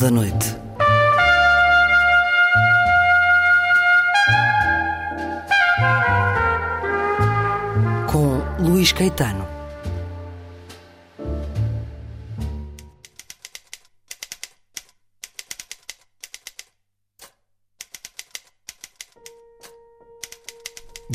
[0.00, 0.54] Da Noite.
[8.10, 9.46] Com Luís Caetano.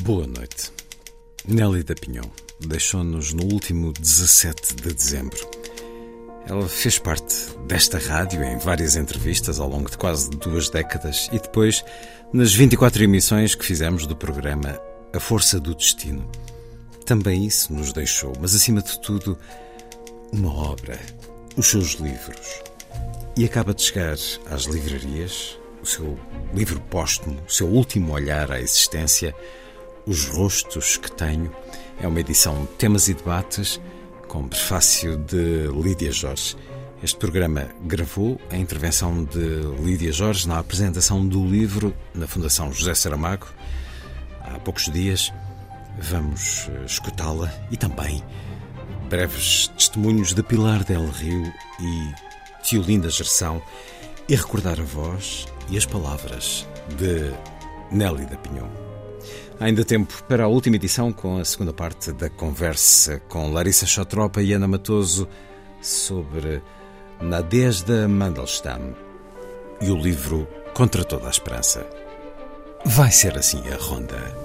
[0.03, 0.71] Boa noite.
[1.47, 5.39] Nelly da Pinhão deixou-nos no último 17 de dezembro.
[6.47, 7.40] Ela fez parte
[7.71, 11.85] desta rádio em várias entrevistas ao longo de quase duas décadas e depois
[12.33, 14.77] nas 24 emissões que fizemos do programa
[15.13, 16.29] A Força do Destino.
[17.05, 19.37] Também isso nos deixou, mas acima de tudo,
[20.33, 20.99] uma obra,
[21.55, 22.61] os seus livros.
[23.37, 24.17] E acaba de chegar
[24.49, 26.19] às livrarias o seu
[26.53, 29.33] livro póstumo, o seu último olhar à existência,
[30.05, 31.49] Os Rostos que Tenho.
[32.01, 33.79] É uma edição temas e debates
[34.27, 36.57] com prefácio de Lídia Jorge.
[37.03, 39.39] Este programa gravou a intervenção de
[39.83, 43.47] Lídia Jorge na apresentação do livro na Fundação José Saramago
[44.41, 45.33] há poucos dias.
[45.99, 48.23] Vamos eh, escutá-la e também
[49.09, 53.63] breves testemunhos de Pilar Del Rio e Tiolinda Gerção
[54.29, 56.67] e recordar a voz e as palavras
[56.99, 57.33] de
[57.91, 58.69] Nelly da Pinhon.
[59.59, 63.87] Há ainda tempo para a última edição com a segunda parte da conversa com Larissa
[63.87, 65.27] Chotropa e Ana Matoso
[65.81, 66.61] sobre
[67.21, 68.95] Nadezhda Mandelstam
[69.79, 71.85] e o livro Contra Toda a Esperança.
[72.83, 74.40] Vai ser assim a ronda.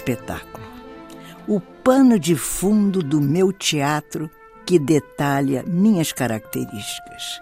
[0.00, 0.64] Espetáculo.
[1.46, 4.30] O pano de fundo do meu teatro
[4.66, 7.40] que detalha minhas características.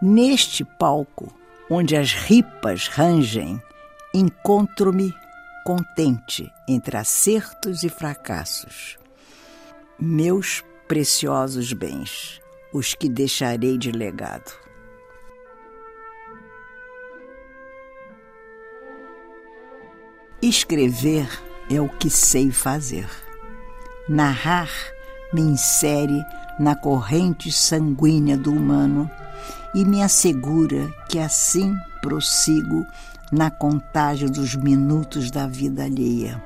[0.00, 1.34] Neste palco,
[1.68, 3.60] onde as ripas rangem,
[4.14, 5.12] encontro-me
[5.64, 8.98] contente entre acertos e fracassos.
[9.98, 12.40] Meus preciosos bens,
[12.72, 14.52] os que deixarei de legado.
[20.42, 21.26] Escrever
[21.70, 23.08] é o que sei fazer.
[24.08, 24.70] Narrar
[25.32, 26.24] me insere
[26.58, 29.10] na corrente sanguínea do humano
[29.74, 32.84] e me assegura que assim prossigo
[33.32, 36.42] na contagem dos minutos da vida alheia.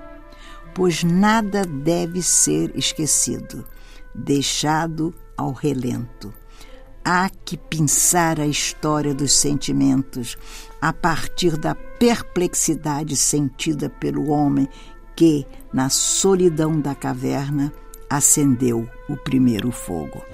[0.75, 3.67] Pois nada deve ser esquecido,
[4.15, 6.33] deixado ao relento.
[7.05, 10.37] Há que pensar a história dos sentimentos,
[10.81, 14.69] a partir da perplexidade sentida pelo homem
[15.21, 17.71] que, na solidão da caverna,
[18.09, 20.25] acendeu o primeiro fogo.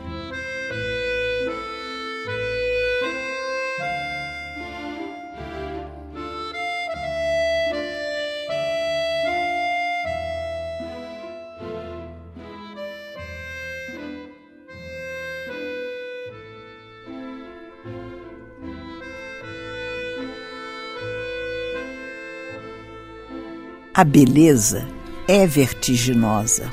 [23.96, 24.86] A beleza
[25.26, 26.70] é vertiginosa,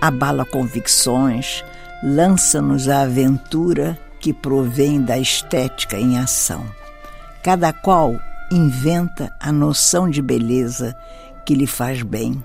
[0.00, 1.62] abala convicções,
[2.02, 6.64] lança-nos a aventura que provém da estética em ação.
[7.44, 8.18] Cada qual
[8.50, 10.96] inventa a noção de beleza
[11.44, 12.42] que lhe faz bem,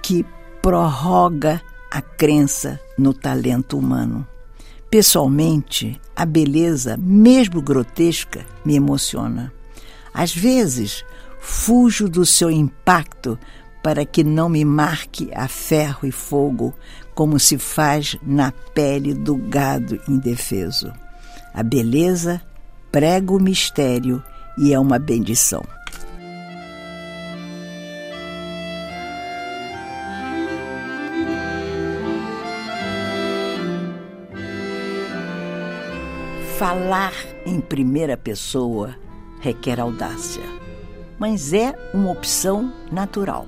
[0.00, 0.24] que
[0.62, 1.60] prorroga
[1.90, 4.24] a crença no talento humano.
[4.88, 9.52] Pessoalmente, a beleza, mesmo grotesca, me emociona.
[10.14, 11.04] Às vezes,
[11.46, 13.38] Fujo do seu impacto
[13.82, 16.74] para que não me marque a ferro e fogo,
[17.14, 20.90] como se faz na pele do gado indefeso.
[21.52, 22.40] A beleza
[22.90, 24.22] prego o mistério
[24.56, 25.62] e é uma bendição.
[36.58, 37.12] Falar
[37.44, 38.94] em primeira pessoa
[39.40, 40.42] requer audácia,
[41.18, 43.46] mas é uma opção natural.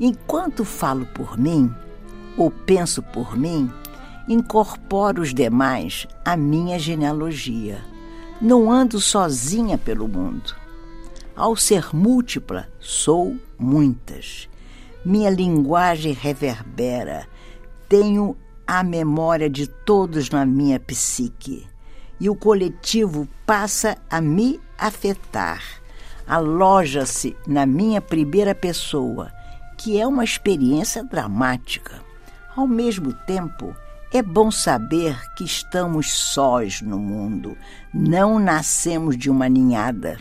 [0.00, 1.72] Enquanto falo por mim,
[2.36, 3.70] ou penso por mim,
[4.28, 7.78] incorporo os demais à minha genealogia.
[8.40, 10.54] Não ando sozinha pelo mundo.
[11.36, 14.48] Ao ser múltipla, sou muitas.
[15.04, 17.26] Minha linguagem reverbera.
[17.88, 18.36] Tenho
[18.66, 21.66] a memória de todos na minha psique.
[22.20, 25.81] E o coletivo passa a me afetar.
[26.32, 29.30] Aloja-se na minha primeira pessoa,
[29.76, 32.00] que é uma experiência dramática.
[32.56, 33.76] Ao mesmo tempo,
[34.10, 37.54] é bom saber que estamos sós no mundo,
[37.92, 40.16] não nascemos de uma ninhada.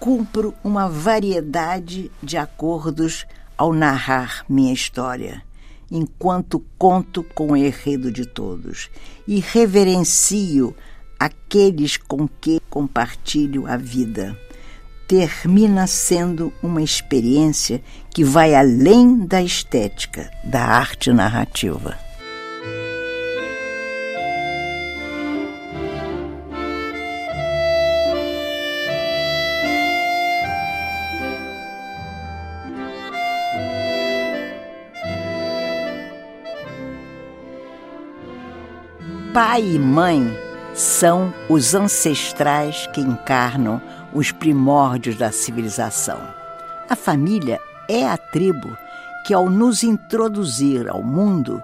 [0.00, 3.26] Cumpro uma variedade de acordos
[3.58, 5.42] ao narrar minha história,
[5.90, 8.88] enquanto conto com o enredo de todos
[9.28, 10.74] e reverencio
[11.20, 14.34] aqueles com que compartilho a vida.
[15.06, 21.98] Termina sendo uma experiência que vai além da estética da arte narrativa.
[39.34, 40.32] Pai e mãe
[40.74, 43.82] são os ancestrais que encarnam
[44.14, 46.20] os primórdios da civilização.
[46.88, 48.76] A família é a tribo
[49.26, 51.62] que, ao nos introduzir ao mundo,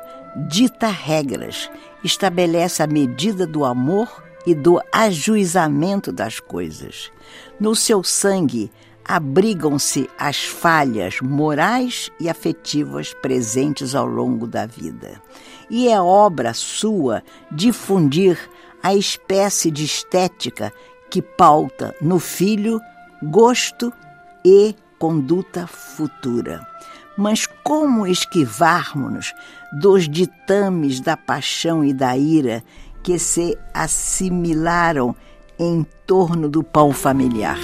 [0.48, 1.70] dita regras,
[2.02, 7.10] estabelece a medida do amor e do ajuizamento das coisas.
[7.58, 8.70] No seu sangue
[9.04, 15.20] abrigam-se as falhas morais e afetivas presentes ao longo da vida
[15.70, 18.36] e é obra sua difundir
[18.82, 20.72] a espécie de estética
[21.10, 22.80] que pauta no filho
[23.22, 23.92] gosto
[24.44, 26.66] e conduta futura.
[27.16, 29.34] Mas como esquivarmos-nos
[29.72, 32.62] dos ditames da paixão e da ira
[33.02, 35.14] que se assimilaram
[35.58, 37.58] em torno do pão familiar?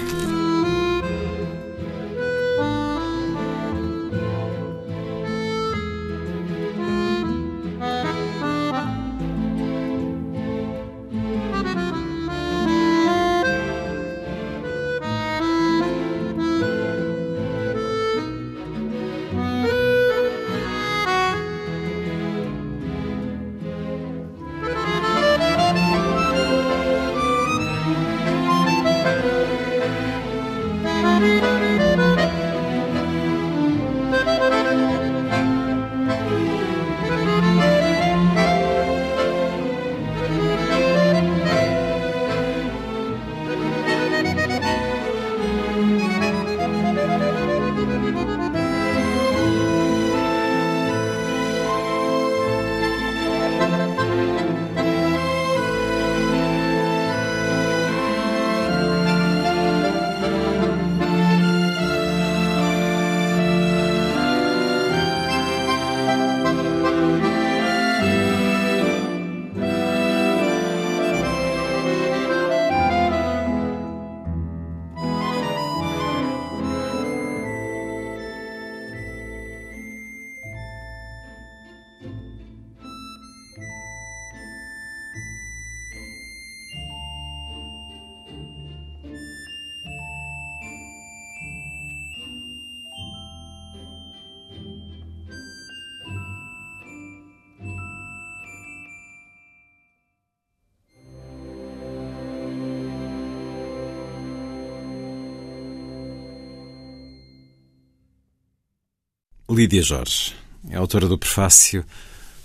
[109.56, 110.34] Lídia Jorge
[110.68, 111.82] é autora do prefácio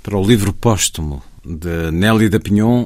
[0.02, 2.86] para o livro póstumo de Nelly da Pinhon,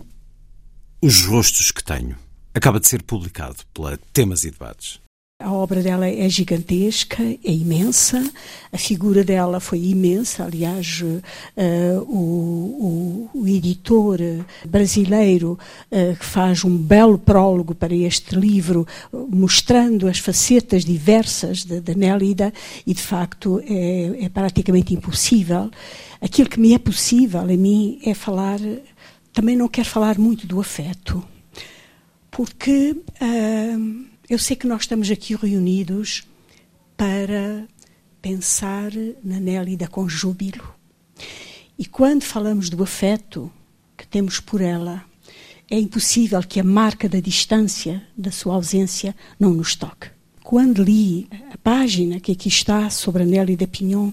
[0.99, 2.17] Os Rostos que Tenho.
[2.51, 4.99] Acaba de ser publicado pela Temas e Debates.
[5.37, 8.23] A obra dela é gigantesca, é imensa,
[8.71, 10.45] a figura dela foi imensa.
[10.45, 14.17] Aliás, uh, o, o, o, editor
[14.65, 15.59] brasileiro
[15.91, 22.53] uh, que faz um belo prólogo para este livro, mostrando as facetas diversas da Nélida,
[22.87, 25.69] e de facto é, é praticamente impossível.
[26.21, 28.59] Aquilo que me é possível a mim é falar,
[29.33, 31.21] também não quero falar muito do afeto
[32.35, 36.23] porque uh, eu sei que nós estamos aqui reunidos
[36.97, 37.67] para
[38.21, 38.91] pensar
[39.23, 40.63] na Nélida com júbilo.
[41.77, 43.51] E quando falamos do afeto
[43.95, 45.05] que temos por ela,
[45.69, 50.09] é impossível que a marca da distância, da sua ausência, não nos toque.
[50.43, 54.11] Quando li a página que aqui está sobre a Nélida Pinhon,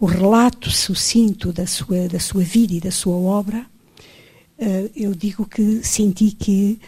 [0.00, 3.66] o relato sucinto da sua, da sua vida e da sua obra,
[4.58, 6.78] uh, eu digo que senti que,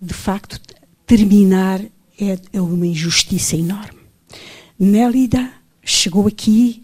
[0.00, 0.60] de facto,
[1.06, 1.80] terminar
[2.20, 4.00] é, é uma injustiça enorme.
[4.78, 5.50] Nélida
[5.82, 6.82] chegou aqui,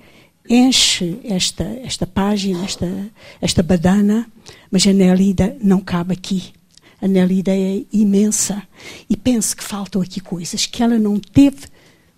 [0.48, 3.10] enche esta, esta página, esta,
[3.40, 4.26] esta badana,
[4.70, 6.52] mas a Nélida não cabe aqui.
[7.00, 8.62] A Nélida é imensa
[9.10, 11.66] e penso que faltam aqui coisas que ela não teve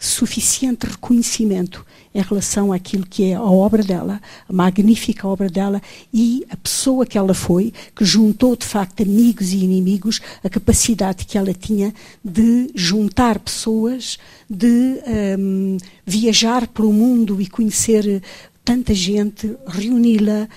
[0.06, 1.84] suficiente reconhecimento
[2.14, 5.82] em relação àquilo que é a obra dela, a magnífica obra dela
[6.12, 11.24] e a pessoa que ela foi, que juntou de facto amigos e inimigos, a capacidade
[11.24, 11.92] que ela tinha
[12.24, 14.18] de juntar pessoas,
[14.48, 15.00] de
[15.38, 18.22] um, viajar pelo mundo e conhecer
[18.64, 20.48] tanta gente, reuni-la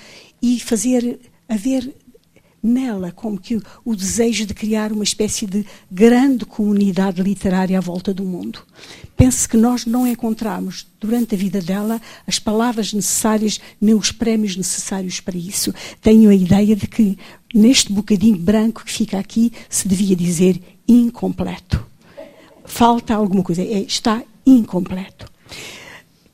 [0.42, 1.94] e fazer haver
[2.62, 8.14] nela como que o desejo de criar uma espécie de grande comunidade literária à volta
[8.14, 8.60] do mundo.
[9.16, 14.56] Penso que nós não encontramos, durante a vida dela, as palavras necessárias, nem os prémios
[14.56, 15.74] necessários para isso.
[16.02, 17.18] Tenho a ideia de que,
[17.54, 21.86] neste bocadinho branco que fica aqui, se devia dizer incompleto.
[22.66, 25.26] Falta alguma coisa, é, está incompleto.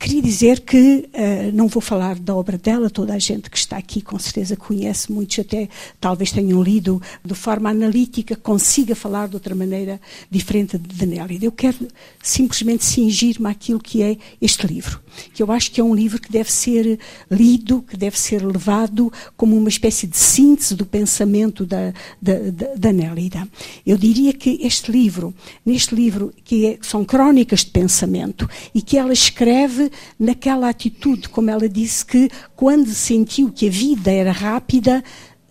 [0.03, 3.77] Queria dizer que uh, não vou falar da obra dela, toda a gente que está
[3.77, 9.35] aqui com certeza conhece, muitos até talvez tenham lido de forma analítica, consiga falar de
[9.35, 11.45] outra maneira diferente de Nélida.
[11.45, 11.87] Eu quero
[12.21, 14.99] simplesmente cingir-me àquilo que é este livro,
[15.33, 19.11] que eu acho que é um livro que deve ser lido, que deve ser levado
[19.35, 23.47] como uma espécie de síntese do pensamento da, da, da, da Nélida.
[23.85, 25.33] Eu diria que este livro,
[25.65, 31.49] neste livro, que é, são crónicas de pensamento e que ela escreve naquela atitude, como
[31.49, 35.03] ela disse, que quando sentiu que a vida era rápida,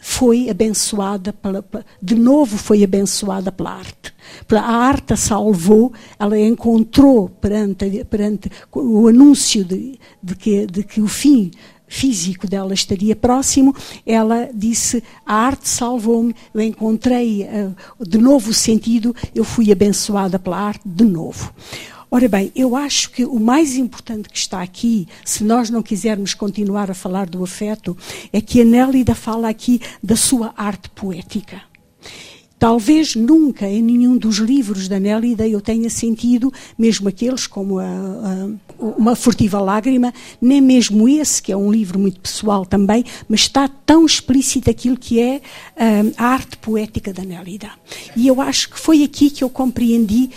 [0.04, 1.64] foi abençoada pela,
[2.02, 4.12] de novo foi abençoada pela arte.
[4.50, 11.00] A arte a salvou, ela encontrou perante, perante o anúncio de, de, que, de que
[11.00, 11.52] o fim
[11.86, 13.72] físico dela estaria próximo,
[14.04, 20.36] ela disse: A arte salvou-me, eu encontrei uh, de novo o sentido, eu fui abençoada
[20.36, 21.54] pela arte de novo.
[22.14, 26.34] Ora bem, eu acho que o mais importante que está aqui, se nós não quisermos
[26.34, 27.96] continuar a falar do afeto,
[28.30, 31.62] é que a Nélida fala aqui da sua arte poética.
[32.62, 37.84] Talvez nunca em nenhum dos livros da Nélida eu tenha sentido, mesmo aqueles como a,
[37.84, 43.40] a, Uma Furtiva Lágrima, nem mesmo esse, que é um livro muito pessoal também, mas
[43.40, 45.40] está tão explícito aquilo que é
[45.76, 47.70] a, a arte poética da Nélida.
[48.14, 50.30] E eu acho que foi aqui que eu compreendi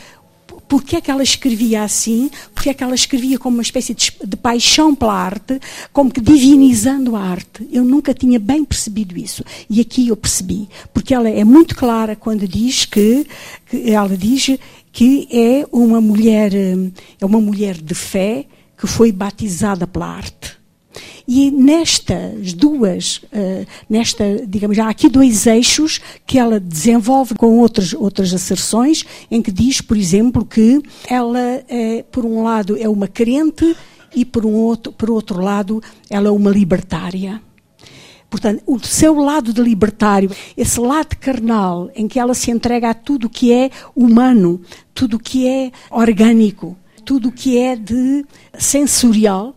[0.67, 4.11] porque é que ela escrevia assim, porque é que ela escrevia como uma espécie de,
[4.23, 5.59] de, paixão pela arte,
[5.93, 7.67] como que divinizando a arte.
[7.71, 9.43] Eu nunca tinha bem percebido isso.
[9.69, 13.25] E aqui eu percebi, porque ela é muito clara quando diz que,
[13.67, 14.57] que ela diz
[14.91, 18.45] que é uma mulher, eh, é uma mulher de fé
[18.77, 20.64] que foi batizada pela arte.
[21.27, 27.93] E nestas duas, uh, nesta, digamos, há aqui dois eixos que ela desenvolve com outras,
[27.93, 33.07] outras asserções, em que diz, por exemplo, que ela, é, por um lado, é uma
[33.07, 33.75] crente
[34.15, 37.41] e, por, um outro, por outro lado, ela é uma libertária.
[38.29, 42.93] Portanto, o seu lado de libertário, esse lado carnal, em que ela se entrega a
[42.93, 44.61] tudo que é humano,
[44.93, 48.25] tudo que é orgânico, tudo que é de
[48.57, 49.55] sensorial,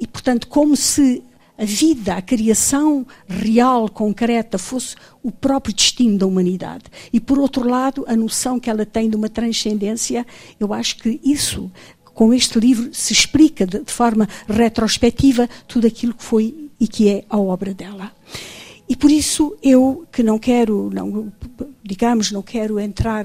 [0.00, 1.22] e, portanto, como se
[1.58, 6.84] a vida, a criação real, concreta, fosse o próprio destino da humanidade.
[7.12, 10.26] E, por outro lado, a noção que ela tem de uma transcendência,
[10.58, 11.70] eu acho que isso,
[12.14, 17.10] com este livro, se explica de, de forma retrospectiva tudo aquilo que foi e que
[17.10, 18.10] é a obra dela.
[18.90, 21.32] E por isso eu que não quero, não,
[21.80, 23.24] digamos, não quero entrar,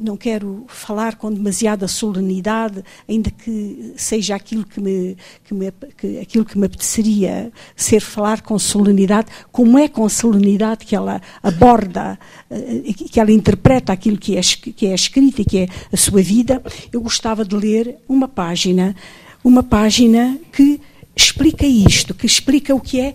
[0.00, 6.20] não quero falar com demasiada solenidade, ainda que seja aquilo que me, que me, que,
[6.20, 12.16] aquilo que me apeteceria ser falar com solenidade, como é com solenidade que ela aborda,
[12.48, 16.22] eh, que ela interpreta aquilo que é, que é escrito e que é a sua
[16.22, 18.94] vida, eu gostava de ler uma página,
[19.42, 20.80] uma página que
[21.16, 23.14] explica isto, que explica o que é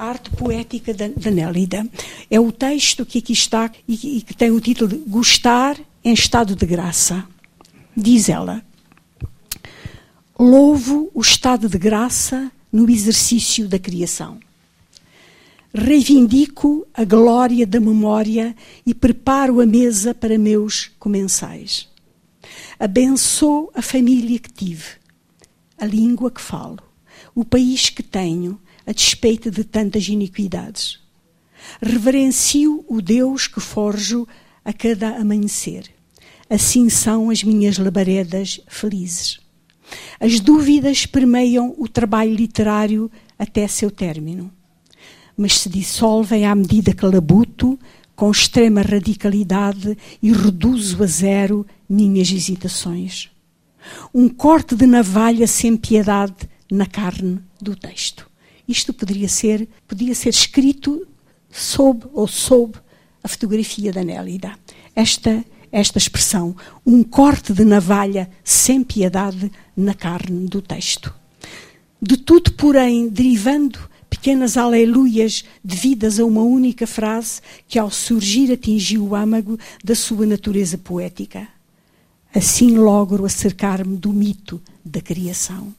[0.00, 1.86] arte poética da, da Nélida.
[2.30, 6.12] É o texto que aqui está e, e que tem o título de Gostar em
[6.12, 7.26] estado de graça.
[7.96, 8.64] Diz ela:
[10.38, 14.38] Louvo o estado de graça no exercício da criação.
[15.72, 21.88] reivindico a glória da memória e preparo a mesa para meus comensais.
[22.78, 24.86] Abençoo a família que tive,
[25.78, 26.78] a língua que falo,
[27.34, 28.58] o país que tenho,
[28.90, 30.98] a despeito de tantas iniquidades.
[31.80, 34.26] Reverencio o Deus que forjo
[34.64, 35.84] a cada amanhecer.
[36.48, 39.38] Assim são as minhas labaredas felizes.
[40.18, 44.50] As dúvidas permeiam o trabalho literário até seu término,
[45.36, 47.78] mas se dissolvem à medida que labuto
[48.16, 53.30] com extrema radicalidade e reduzo a zero minhas hesitações.
[54.12, 58.29] Um corte de navalha sem piedade na carne do texto.
[58.70, 61.06] Isto poderia ser, podia ser escrito
[61.50, 62.78] sob ou sob
[63.22, 64.54] a fotografia da Nélida.
[64.94, 71.14] Esta esta expressão, um corte de navalha sem piedade na carne do texto.
[72.02, 79.06] De tudo, porém, derivando pequenas aleluias devidas a uma única frase que, ao surgir, atingiu
[79.06, 81.46] o âmago da sua natureza poética.
[82.34, 85.72] Assim logro acercar-me do mito da criação.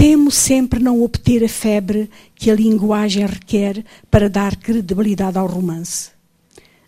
[0.00, 6.12] Temo sempre não obter a febre que a linguagem requer para dar credibilidade ao romance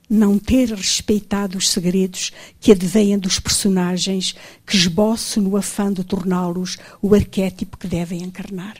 [0.08, 4.34] não ter respeitado os segredos que advêm dos personagens
[4.66, 8.76] que esboço no afã de torná-los o arquétipo que devem encarnar.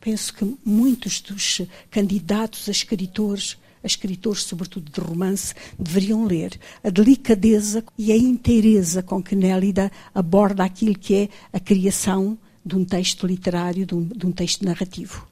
[0.00, 6.90] Penso que muitos dos candidatos a escritores, a escritores sobretudo de romance, deveriam ler a
[6.90, 12.38] delicadeza e a inteireza com que Nélida aborda aquilo que é a criação
[12.68, 15.26] de um texto literário, de um, de um texto narrativo.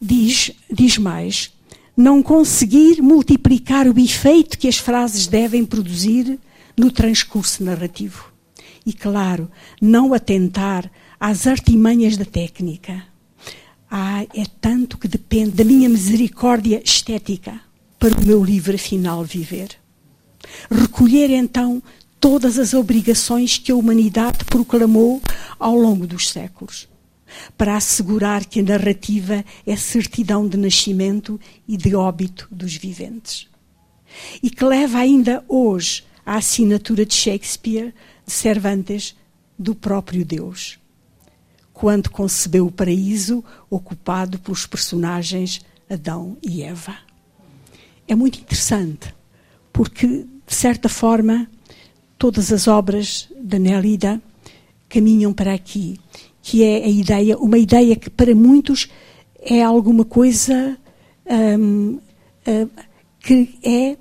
[0.00, 1.54] Diz, diz mais
[1.96, 6.38] não conseguir multiplicar o efeito que as frases devem produzir
[6.76, 8.32] no transcurso narrativo.
[8.84, 13.04] E, claro, não atentar às artimanhas da técnica.
[13.90, 17.60] Ah, é tanto que depende da minha misericórdia estética
[17.98, 19.68] para o meu livre final viver.
[20.70, 21.82] Recolher então
[22.24, 25.20] todas as obrigações que a humanidade proclamou
[25.58, 26.88] ao longo dos séculos
[27.54, 33.46] para assegurar que a narrativa é certidão de nascimento e de óbito dos viventes.
[34.42, 37.92] E que leva ainda hoje à assinatura de Shakespeare,
[38.26, 39.14] de Cervantes,
[39.58, 40.78] do próprio Deus,
[41.74, 45.60] quando concebeu o paraíso ocupado pelos personagens
[45.90, 46.96] Adão e Eva.
[48.08, 49.14] É muito interessante,
[49.70, 51.50] porque, de certa forma,
[52.18, 54.20] todas as obras da Nélida
[54.88, 55.98] caminham para aqui
[56.44, 58.86] que é a ideia, uma ideia que para muitos
[59.40, 60.76] é alguma coisa
[61.26, 61.98] um,
[62.46, 62.68] um,
[63.18, 63.96] que é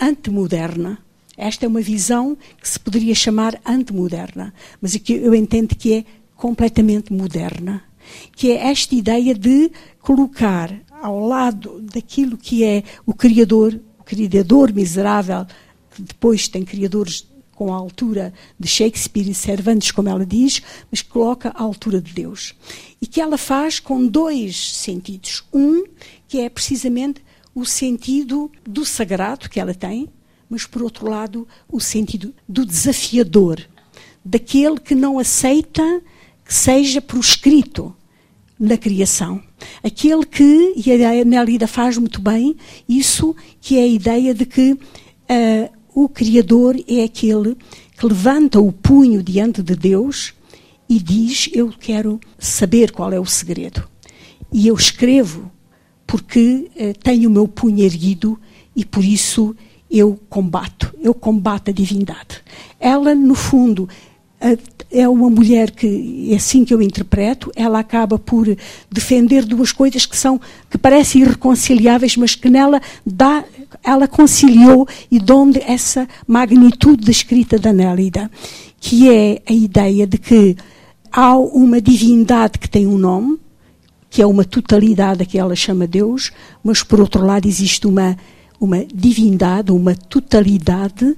[0.00, 0.98] antemoderna.
[1.36, 6.04] Esta é uma visão que se poderia chamar antemoderna, mas que eu entendo que é
[6.36, 7.82] completamente moderna,
[8.36, 14.72] que é esta ideia de colocar ao lado daquilo que é o criador, o criador
[14.72, 15.44] miserável,
[15.98, 21.48] depois tem criadores com a altura de Shakespeare e Cervantes, como ela diz, mas coloca
[21.50, 22.54] à altura de Deus.
[23.00, 25.42] E que ela faz com dois sentidos.
[25.52, 25.84] Um,
[26.28, 30.08] que é precisamente o sentido do sagrado que ela tem,
[30.48, 33.60] mas por outro lado, o sentido do desafiador,
[34.22, 36.02] daquele que não aceita
[36.44, 37.96] que seja proscrito
[38.58, 39.42] na criação.
[39.82, 42.56] Aquele que, e a Nélida faz muito bem,
[42.88, 47.56] isso que é a ideia de que uh, o Criador é aquele
[47.98, 50.34] que levanta o punho diante de Deus
[50.86, 53.88] e diz: Eu quero saber qual é o segredo.
[54.52, 55.50] E eu escrevo
[56.06, 58.38] porque eh, tenho o meu punho erguido
[58.76, 59.56] e por isso
[59.90, 60.94] eu combato.
[61.00, 62.42] Eu combato a divindade.
[62.78, 63.88] Ela, no fundo,
[64.90, 68.46] é uma mulher que, é assim que eu interpreto, ela acaba por
[68.90, 73.44] defender duas coisas que são, que parecem irreconciliáveis, mas que nela dá,
[73.82, 78.30] ela conciliou e donde essa magnitude da escrita da Nélida,
[78.78, 80.56] que é a ideia de que
[81.10, 83.38] há uma divindade que tem um nome,
[84.08, 86.30] que é uma totalidade a que ela chama Deus,
[86.62, 88.16] mas por outro lado existe uma,
[88.60, 91.16] uma divindade, uma totalidade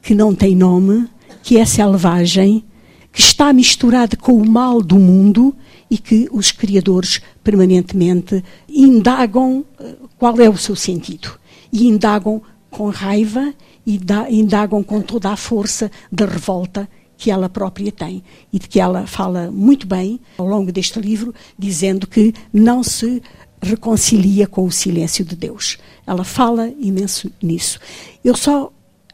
[0.00, 1.08] que não tem nome,
[1.42, 2.64] que é selvagem,
[3.12, 5.54] que está misturada com o mal do mundo
[5.90, 11.38] e que os criadores permanentemente indagam eh, qual é o seu sentido.
[11.70, 13.52] E indagam com raiva
[13.86, 14.00] e
[14.30, 19.06] indagam com toda a força da revolta que ela própria tem e de que ela
[19.06, 23.22] fala muito bem ao longo deste livro, dizendo que não se
[23.60, 25.78] reconcilia com o silêncio de Deus.
[26.06, 27.78] Ela fala imenso nisso.
[28.24, 28.72] Eu só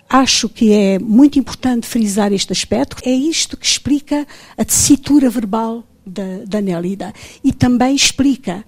[0.08, 2.96] acho que é muito importante frisar este aspecto.
[3.04, 7.12] É isto que explica a tessitura verbal da, da Nélida.
[7.44, 8.64] E também explica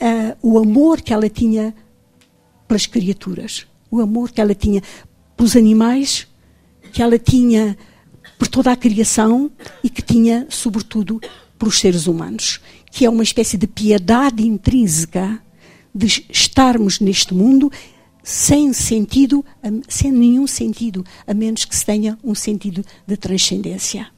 [0.00, 1.74] uh, o amor que ela tinha
[2.68, 4.82] pelas criaturas, o amor que ela tinha
[5.36, 6.26] pelos animais,
[6.92, 7.76] que ela tinha
[8.38, 9.50] por toda a criação
[9.82, 11.20] e que tinha, sobretudo,
[11.58, 12.60] pelos seres humanos,
[12.90, 15.40] que é uma espécie de piedade intrínseca
[15.94, 17.72] de estarmos neste mundo
[18.26, 19.44] sem sentido,
[19.88, 24.08] sem nenhum sentido, a menos que se tenha um sentido de transcendência.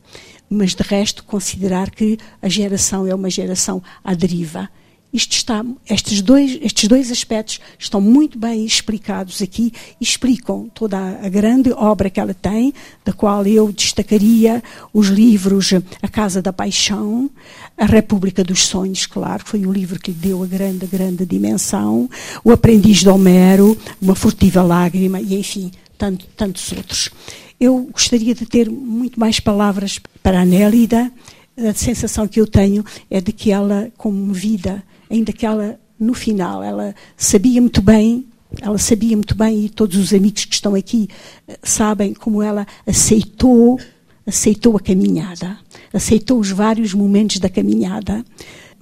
[0.49, 4.71] Mas de resto, considerar que a geração é uma geração à deriva
[5.12, 11.29] isto está, estes, dois, estes dois aspectos estão muito bem explicados aqui explicam toda a,
[11.29, 17.31] grande obra que ela tem, da qual eu destacaria os livros A Casa da Paixão,
[17.77, 22.09] A República dos Sonhos, claro, foi o livro que lhe deu a grande, grande dimensão,
[22.44, 27.11] O Aprendiz de Homero, Uma Furtiva Lágrima e, enfim, tanto, tantos outros.
[27.59, 31.11] Eu gostaria de ter muito mais palavras para a Nélida.
[31.57, 36.14] A sensação que eu tenho é de que ela, como vida, ainda que ela, no
[36.14, 38.27] final, ela sabia muito bem,
[38.61, 41.09] ela sabia muito bem, e todos os amigos que estão aqui
[41.47, 43.79] eh, sabem como ela aceitou,
[44.27, 45.59] aceitou a caminhada,
[45.92, 48.25] aceitou os vários momentos da caminhada,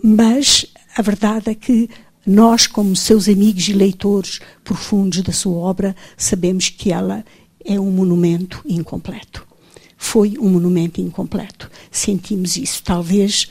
[0.02, 1.88] mas a verdade é que
[2.26, 7.24] nós, como seus amigos e leitores profundos da sua obra, sabemos que ela
[7.64, 9.46] é um monumento incompleto.
[9.96, 11.70] Foi um monumento incompleto.
[11.90, 12.82] Sentimos isso.
[12.82, 13.50] Talvez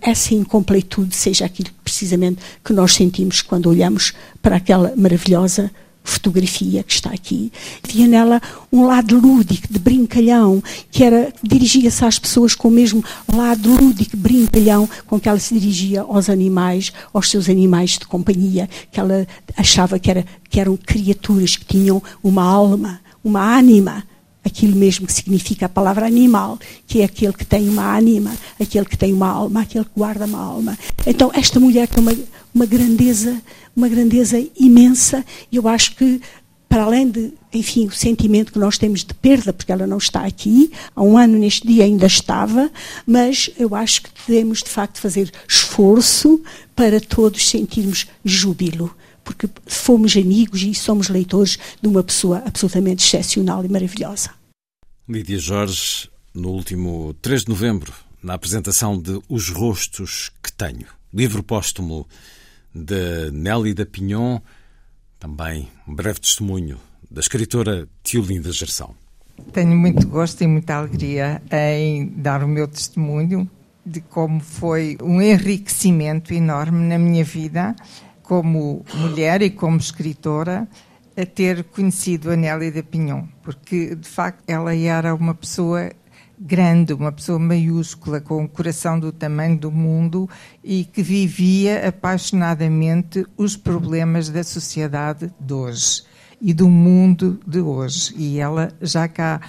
[0.00, 5.70] essa incompletude seja aquilo precisamente que nós sentimos quando olhamos para aquela maravilhosa
[6.08, 7.52] fotografia que está aqui.
[7.84, 8.40] Havia nela
[8.72, 14.16] um lado lúdico, de brincalhão, que era dirigia-se às pessoas com o mesmo lado lúdico,
[14.16, 19.26] brincalhão, com que ela se dirigia aos animais, aos seus animais de companhia, que ela
[19.56, 24.04] achava que, era, que eram criaturas que tinham uma alma, uma ânima,
[24.44, 28.86] aquilo mesmo que significa a palavra animal, que é aquele que tem uma ânima, aquele
[28.86, 30.78] que tem uma alma, aquele que guarda uma alma.
[31.06, 32.14] Então, esta mulher tem uma,
[32.54, 33.40] uma grandeza,
[33.76, 36.20] uma grandeza imensa, e eu acho que
[36.68, 40.26] para além de, enfim, o sentimento que nós temos de perda, porque ela não está
[40.26, 42.70] aqui, há um ano neste dia ainda estava,
[43.06, 46.42] mas eu acho que devemos de facto fazer esforço
[46.76, 48.94] para todos sentirmos júbilo
[49.28, 54.30] porque fomos amigos e somos leitores de uma pessoa absolutamente excepcional e maravilhosa.
[55.06, 61.42] Lídia Jorge, no último 3 de novembro, na apresentação de Os Rostos que Tenho, livro
[61.42, 62.08] póstumo
[62.74, 64.40] de Nélida Pinhon,
[65.18, 68.94] também um breve testemunho da escritora Tiolinda Gerção.
[69.52, 73.48] Tenho muito gosto e muita alegria em dar o meu testemunho
[73.84, 77.76] de como foi um enriquecimento enorme na minha vida
[78.28, 80.68] como mulher e como escritora,
[81.16, 85.90] a ter conhecido a Nélida Pinhon, porque de facto ela era uma pessoa
[86.38, 90.28] grande, uma pessoa maiúscula, com o coração do tamanho do mundo
[90.62, 96.02] e que vivia apaixonadamente os problemas da sociedade de hoje
[96.38, 98.14] e do mundo de hoje.
[98.14, 99.40] E ela já cá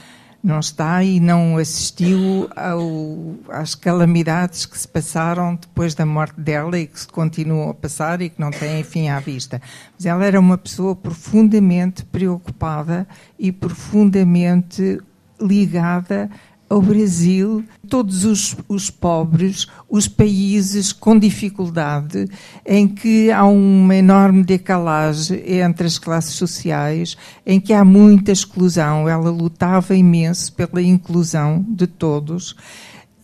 [0.43, 6.77] não está e não assistiu ao, às calamidades que se passaram depois da morte dela
[6.79, 9.61] e que se continuam a passar e que não têm fim à vista.
[9.95, 14.99] Mas ela era uma pessoa profundamente preocupada e profundamente
[15.41, 16.29] ligada
[16.69, 22.27] ao Brasil, todos os, os, pobres, os países com dificuldade,
[22.65, 29.09] em que há uma enorme decalagem entre as classes sociais, em que há muita exclusão.
[29.09, 32.55] Ela lutava imenso pela inclusão de todos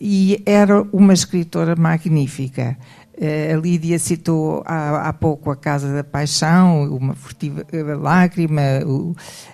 [0.00, 2.76] e era uma escritora magnífica.
[3.18, 8.60] Eh, a Lídia citou há, há, pouco a Casa da Paixão, uma furtiva eh, lágrima,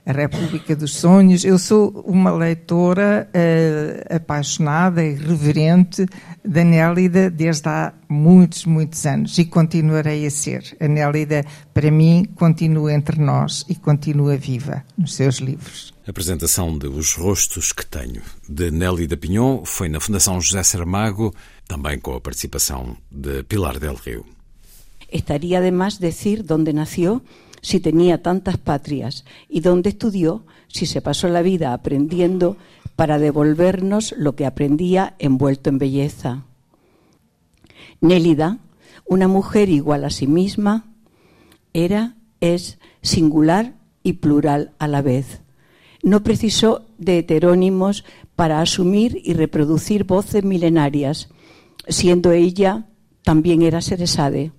[0.05, 1.45] a República dos Sonhos.
[1.45, 6.07] Eu sou uma leitora uh, apaixonada e reverente
[6.45, 10.77] da Nélida desde há muitos, muitos anos e continuarei a ser.
[10.81, 15.95] A Nélida, para mim, continua entre nós e continua viva nos seus livros.
[16.05, 21.33] A apresentação de Os Rostos que Tenho, de Nélida Pinhon, foi na Fundação José Saramago
[21.67, 24.25] también con la participación de Pilar del Río.
[25.09, 27.23] Estaría de más decir dónde nació
[27.61, 32.57] si tenía tantas patrias y dónde estudió si se pasó la vida aprendiendo
[32.97, 36.45] para devolvernos lo que aprendía envuelto en belleza.
[38.01, 38.59] Nélida,
[39.07, 40.87] una mujer igual a sí misma,
[41.73, 45.41] era, es singular y plural a la vez.
[46.03, 51.29] No precisó de heterónimos para asumir y reproducir voces milenarias,
[51.89, 52.87] siendo ella
[53.23, 54.53] también era Seresade,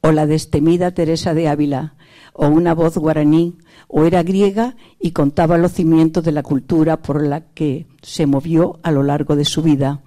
[0.00, 1.94] o la destemida Teresa de Ávila,
[2.32, 3.56] o una voz guaraní,
[3.88, 8.80] o era griega y contaba los cimientos de la cultura por la que se movió
[8.82, 10.02] a lo largo de su vida.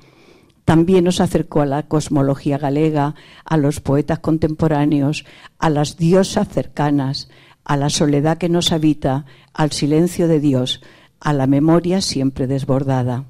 [0.65, 5.23] También nos acercó a la cosmología galega, a los poetas contemporáneos,
[5.59, 7.29] a las diosas cercanas,
[7.63, 10.81] a la soledad que nos habita, al silencio de Dios,
[11.19, 13.25] a la memoria siempre desbordada.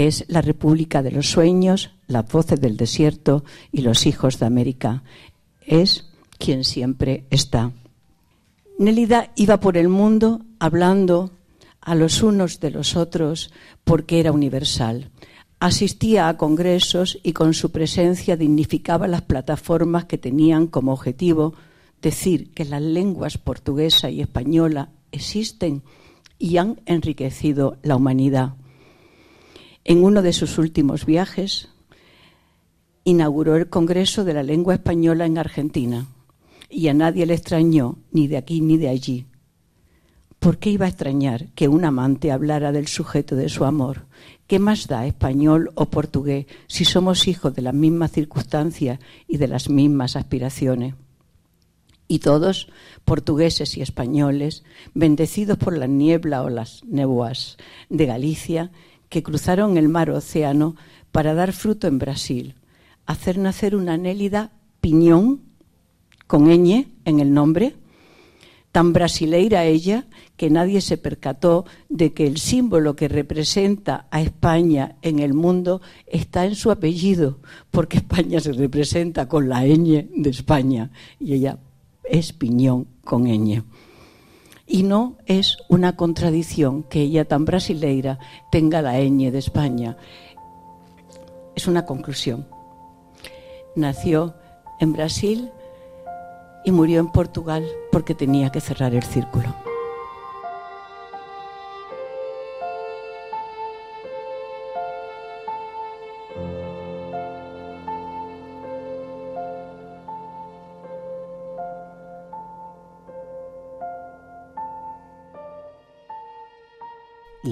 [0.00, 5.02] Es la República de los Sueños, las voces del desierto y los hijos de América.
[5.60, 6.08] Es
[6.38, 7.72] quien siempre está.
[8.78, 11.32] Nélida iba por el mundo hablando
[11.82, 13.52] a los unos de los otros
[13.84, 15.10] porque era universal.
[15.58, 21.52] Asistía a congresos y con su presencia dignificaba las plataformas que tenían como objetivo
[22.00, 25.82] decir que las lenguas portuguesa y española existen
[26.38, 28.54] y han enriquecido la humanidad.
[29.90, 31.68] En uno de sus últimos viajes
[33.02, 36.06] inauguró el Congreso de la Lengua Española en Argentina
[36.68, 39.26] y a nadie le extrañó, ni de aquí ni de allí.
[40.38, 44.06] ¿Por qué iba a extrañar que un amante hablara del sujeto de su amor?
[44.46, 49.48] ¿Qué más da español o portugués si somos hijos de las mismas circunstancias y de
[49.48, 50.94] las mismas aspiraciones?
[52.06, 52.68] Y todos,
[53.04, 54.62] portugueses y españoles,
[54.94, 57.56] bendecidos por la niebla o las nebuas
[57.88, 58.70] de Galicia,
[59.10, 60.76] que cruzaron el mar océano
[61.12, 62.54] para dar fruto en Brasil,
[63.04, 65.42] hacer nacer una anélida piñón
[66.26, 67.74] con ñ en el nombre,
[68.72, 74.96] tan brasileira ella que nadie se percató de que el símbolo que representa a España
[75.02, 77.40] en el mundo está en su apellido,
[77.72, 81.58] porque España se representa con la ñ de España y ella
[82.04, 83.64] es piñón con ñ.
[84.72, 88.20] Y no es una contradicción que ella tan brasileira
[88.52, 89.96] tenga la ñ de España.
[91.56, 92.46] Es una conclusión.
[93.74, 94.36] Nació
[94.78, 95.50] en Brasil
[96.64, 99.69] y murió en Portugal porque tenía que cerrar el círculo.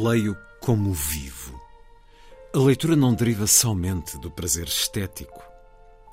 [0.08, 1.60] Leio como vivo.
[2.54, 5.42] A leitura não deriva somente do prazer estético,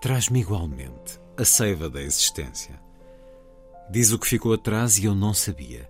[0.01, 2.77] traz-me igualmente a seiva da existência.
[3.89, 5.89] Diz o que ficou atrás e eu não sabia.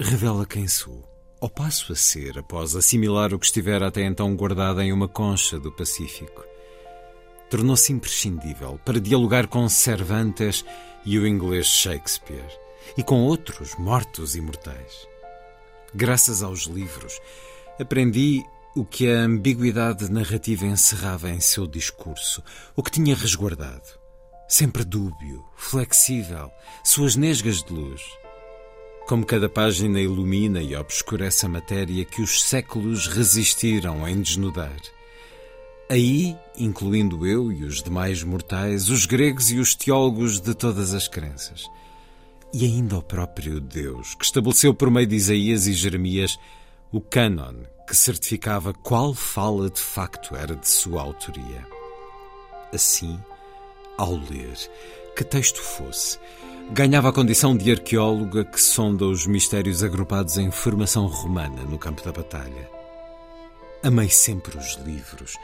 [0.00, 1.06] Revela quem sou,
[1.38, 5.60] ou passo a ser após assimilar o que estivera até então guardado em uma concha
[5.60, 6.42] do Pacífico.
[7.50, 10.64] Tornou-se imprescindível para dialogar com Cervantes
[11.04, 12.58] e o inglês Shakespeare,
[12.96, 15.06] e com outros mortos imortais.
[15.94, 17.20] Graças aos livros,
[17.80, 18.44] aprendi
[18.76, 22.42] o que a ambiguidade narrativa encerrava em seu discurso,
[22.76, 23.98] o que tinha resguardado
[24.48, 26.50] sempre dúbio, flexível,
[26.82, 28.00] suas nesgas de luz.
[29.06, 34.76] Como cada página ilumina e obscurece a matéria que os séculos resistiram em desnudar.
[35.90, 41.08] Aí, incluindo eu e os demais mortais, os gregos e os teólogos de todas as
[41.08, 41.64] crenças.
[42.52, 46.38] E ainda o próprio Deus, que estabeleceu por meio de Isaías e Jeremias
[46.90, 47.54] o cânon
[47.86, 51.66] que certificava qual fala de facto era de sua autoria.
[52.72, 53.18] Assim,
[53.96, 54.56] ao ler,
[55.16, 56.18] que texto fosse,
[56.70, 62.04] ganhava a condição de arqueóloga que sonda os mistérios agrupados em formação romana no campo
[62.04, 62.70] da batalha.
[63.82, 65.36] Amei sempre os livros,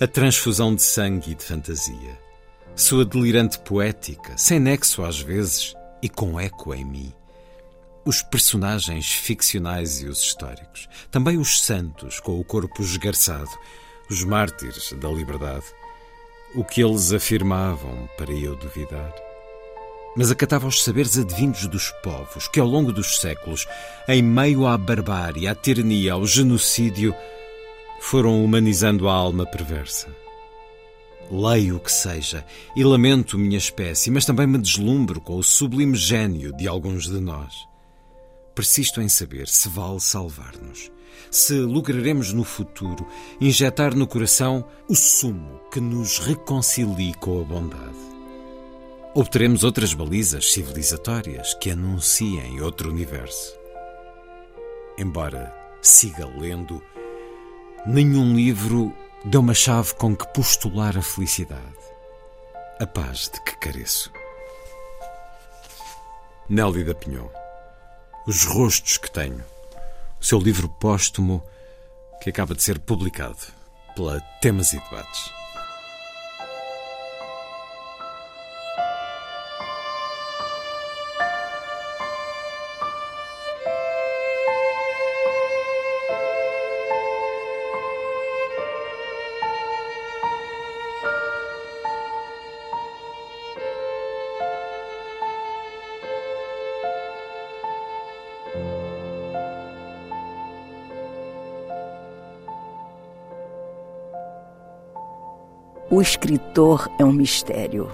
[0.00, 2.18] a transfusão de sangue e de fantasia.
[2.74, 7.12] Sua delirante poética, sem nexo às vezes e com eco em mim.
[8.04, 10.88] Os personagens ficcionais e os históricos.
[11.10, 13.50] Também os santos, com o corpo esgarçado.
[14.10, 15.66] Os mártires da liberdade
[16.54, 19.12] o que eles afirmavam para eu duvidar.
[20.16, 23.66] Mas acatava os saberes advindos dos povos que, ao longo dos séculos,
[24.06, 27.14] em meio à barbárie, à tirania, ao genocídio,
[28.00, 30.08] foram humanizando a alma perversa.
[31.32, 32.44] Leio o que seja
[32.76, 37.18] e lamento minha espécie, mas também me deslumbro com o sublime gênio de alguns de
[37.18, 37.66] nós.
[38.54, 40.92] Persisto em saber se vale salvar-nos
[41.30, 43.06] se lograremos no futuro
[43.40, 48.12] injetar no coração o sumo que nos reconcilie com a bondade.
[49.14, 53.58] Obteremos outras balizas civilizatórias que anunciem outro universo.
[54.98, 56.82] Embora siga lendo,
[57.86, 61.78] nenhum livro deu uma chave com que postular a felicidade,
[62.80, 64.12] a paz de que careço.
[66.48, 67.28] Nélida Pinhon,
[68.26, 69.44] os rostos que tenho
[70.22, 71.42] seu livro póstumo
[72.22, 73.38] que acaba de ser publicado
[73.96, 75.41] pela Temas e Debates.
[106.02, 107.88] Escritor é um mistério.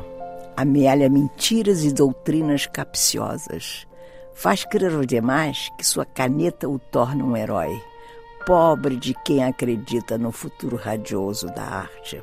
[0.56, 3.86] Amealha mentiras e doutrinas capciosas.
[4.34, 7.70] Faz crer aos demais que sua caneta o torna um herói.
[8.46, 12.22] Pobre de quem acredita no futuro radioso da arte.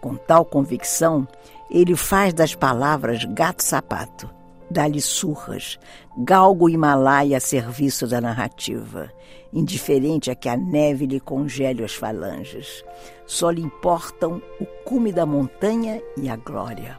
[0.00, 1.28] Com tal convicção,
[1.70, 4.30] ele faz das palavras gato-sapato,
[4.70, 5.78] dá-lhe surras,
[6.16, 9.10] galgo Himalaia a serviço da narrativa,
[9.52, 12.84] indiferente a que a neve lhe congele as falanges.
[13.26, 16.98] Só lhe importam o cume da montanha e a glória.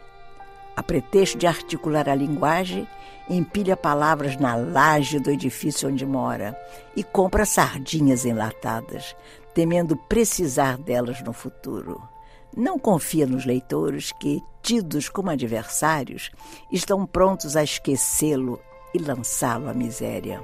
[0.75, 2.87] A pretexto de articular a linguagem,
[3.29, 6.57] empilha palavras na laje do edifício onde mora
[6.95, 9.15] e compra sardinhas enlatadas,
[9.53, 12.10] temendo precisar delas no futuro.
[12.55, 16.31] Não confia nos leitores que, tidos como adversários,
[16.71, 18.59] estão prontos a esquecê-lo
[18.93, 20.43] e lançá-lo à miséria.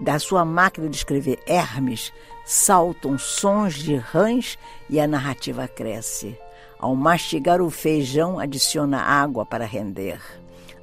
[0.00, 2.12] Da sua máquina de escrever Hermes
[2.44, 6.38] saltam sons de rãs e a narrativa cresce.
[6.78, 10.20] Ao mastigar o feijão, adiciona água para render.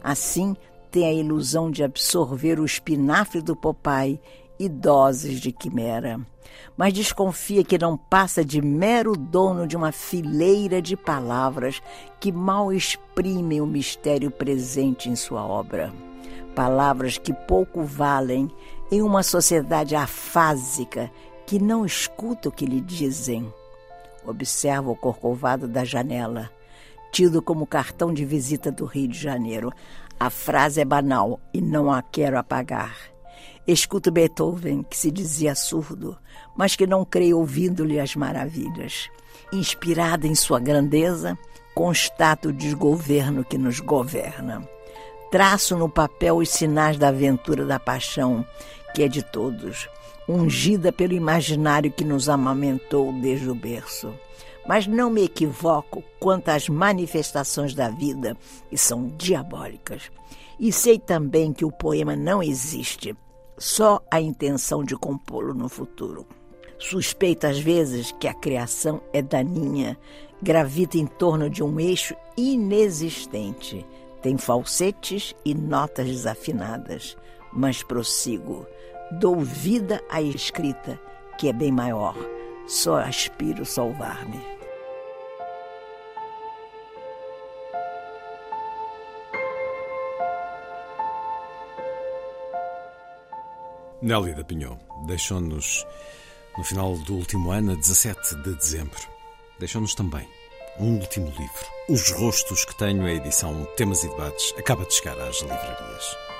[0.04, 0.56] Assim,
[0.91, 4.20] tem a ilusão de absorver o espinafre do Popeye
[4.60, 6.20] e doses de quimera.
[6.78, 11.82] Mas desconfia que não passa de mero dono de uma fileira de palavras
[12.20, 15.94] que mal exprimem o mistério presente em sua obra.
[16.56, 18.50] Palavras que pouco valem
[18.92, 21.12] em uma sociedade afásica
[21.46, 23.54] que não escuta o que lhe dizem.
[24.26, 26.50] Observa o corcovado da janela,
[27.12, 29.72] tido como cartão de visita do Rio de Janeiro.
[30.20, 32.96] A frase é banal e não a quero apagar.
[33.68, 36.18] Escuto Beethoven, que se dizia surdo,
[36.56, 39.10] mas que não creio ouvindo-lhe as maravilhas.
[39.52, 41.38] Inspirada em sua grandeza,
[41.74, 44.68] constato o desgoverno que nos governa.
[45.32, 48.46] Traço no papel os sinais da aventura da paixão,
[48.94, 49.89] que é de todos
[50.28, 54.13] ungida pelo imaginário que nos amamentou desde o berço.
[54.68, 58.36] Mas não me equivoco quanto às manifestações da vida,
[58.70, 60.10] que são diabólicas.
[60.60, 63.15] E sei também que o poema não existe,
[63.58, 66.26] só a intenção de compô-lo no futuro.
[66.78, 69.98] Suspeito às vezes que a criação é daninha,
[70.42, 73.86] gravita em torno de um eixo inexistente.
[74.22, 77.16] Tem falsetes e notas desafinadas,
[77.54, 78.66] mas prossigo
[79.12, 81.00] Dou vida à escrita,
[81.38, 82.16] que é bem maior.
[82.68, 84.42] Só aspiro salvar-me.
[94.02, 95.86] Nélida Pinhon deixou-nos
[96.58, 99.00] no final do último ano, a 17 de dezembro.
[99.60, 100.28] Deixou-nos também
[100.80, 101.65] um último livro.
[101.89, 106.35] Os Rostos que tenho, a edição Temas e Debates, acaba de chegar às livrarias.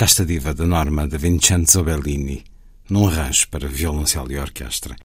[0.00, 2.42] Casta diva da norma de Vincenzo Bellini,
[2.88, 4.96] num arranjo para violoncelo e orquestra.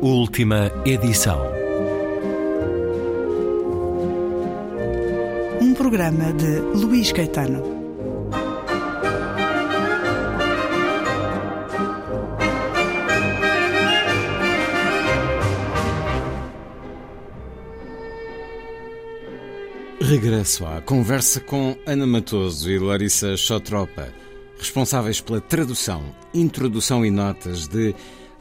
[0.00, 1.42] Última edição.
[5.60, 7.73] Um programa de Luís Caetano.
[20.14, 24.14] Regresso à conversa com Ana Matoso e Larissa Chotropa,
[24.56, 27.92] responsáveis pela tradução, introdução e notas de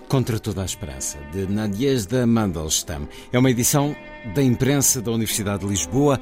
[0.08, 3.10] Contra toda a esperança, de Nadezhda Mandelstam.
[3.32, 3.96] É uma edição
[4.36, 6.20] da imprensa da Universidade de Lisboa.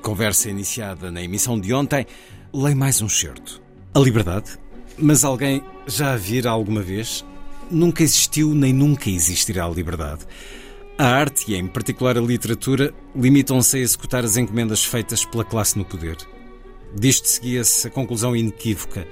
[0.00, 2.06] Conversa iniciada na emissão de ontem.
[2.50, 3.60] Leio mais um certo.
[3.92, 4.58] A liberdade.
[4.96, 7.26] Mas alguém já a vira alguma vez?
[7.70, 10.24] Nunca existiu nem nunca existirá a liberdade.
[11.00, 15.78] A arte, e em particular a literatura, limitam-se a executar as encomendas feitas pela classe
[15.78, 16.16] no poder.
[16.92, 19.06] Disto seguia-se a conclusão inequívoca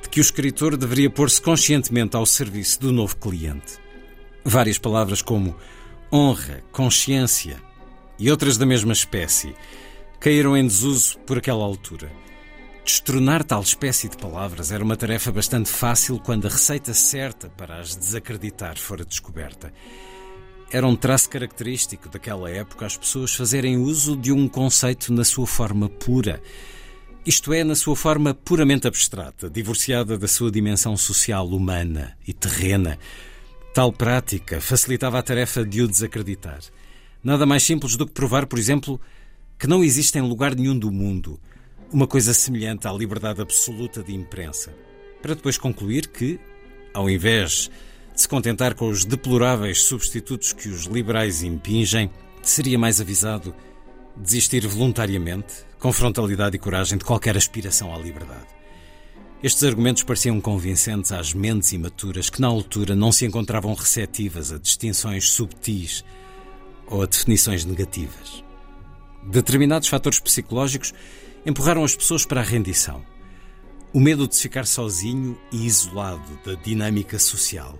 [0.00, 3.78] de que o escritor deveria pôr-se conscientemente ao serviço do novo cliente.
[4.44, 5.56] Várias palavras como
[6.12, 7.60] honra, consciência
[8.16, 9.56] e outras da mesma espécie
[10.20, 12.12] caíram em desuso por aquela altura.
[12.84, 17.80] Destronar tal espécie de palavras era uma tarefa bastante fácil quando a receita certa para
[17.80, 19.72] as desacreditar fora descoberta.
[20.70, 25.46] Era um traço característico daquela época as pessoas fazerem uso de um conceito na sua
[25.46, 26.40] forma pura
[27.26, 32.98] isto é, na sua forma puramente abstrata, divorciada da sua dimensão social, humana e terrena.
[33.72, 36.60] Tal prática facilitava a tarefa de o desacreditar.
[37.22, 39.00] Nada mais simples do que provar, por exemplo,
[39.58, 41.40] que não existe em lugar nenhum do mundo
[41.90, 44.74] uma coisa semelhante à liberdade absoluta de imprensa,
[45.22, 46.38] para depois concluir que,
[46.92, 47.70] ao invés
[48.14, 52.10] de se contentar com os deploráveis substitutos que os liberais impingem,
[52.42, 53.54] seria mais avisado
[54.16, 58.46] desistir voluntariamente, com frontalidade e coragem, de qualquer aspiração à liberdade.
[59.42, 64.58] Estes argumentos pareciam convincentes às mentes imaturas que, na altura, não se encontravam receptivas a
[64.58, 66.04] distinções subtis
[66.86, 68.42] ou a definições negativas.
[69.24, 70.94] Determinados fatores psicológicos
[71.44, 73.04] empurraram as pessoas para a rendição.
[73.92, 77.78] O medo de ficar sozinho e isolado da dinâmica social.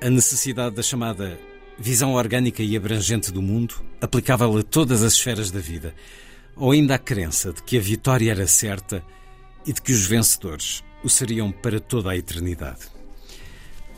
[0.00, 1.36] A necessidade da chamada
[1.76, 5.92] visão orgânica e abrangente do mundo, aplicável a todas as esferas da vida,
[6.54, 9.04] ou ainda a crença de que a vitória era certa
[9.66, 12.82] e de que os vencedores o seriam para toda a eternidade.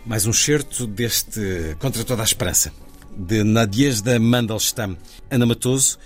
[0.06, 2.72] Mais um certo deste Contra toda a Esperança,
[3.14, 4.96] de Nadezhda Mandelstam.
[5.30, 5.98] Ana Matoso,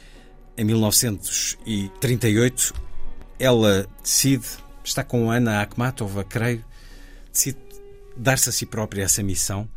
[0.57, 2.75] em 1938,
[3.39, 4.49] ela decide,
[4.83, 6.65] está com Ana Akhmatova, creio,
[7.33, 7.59] decide
[8.17, 9.69] dar-se a si própria essa missão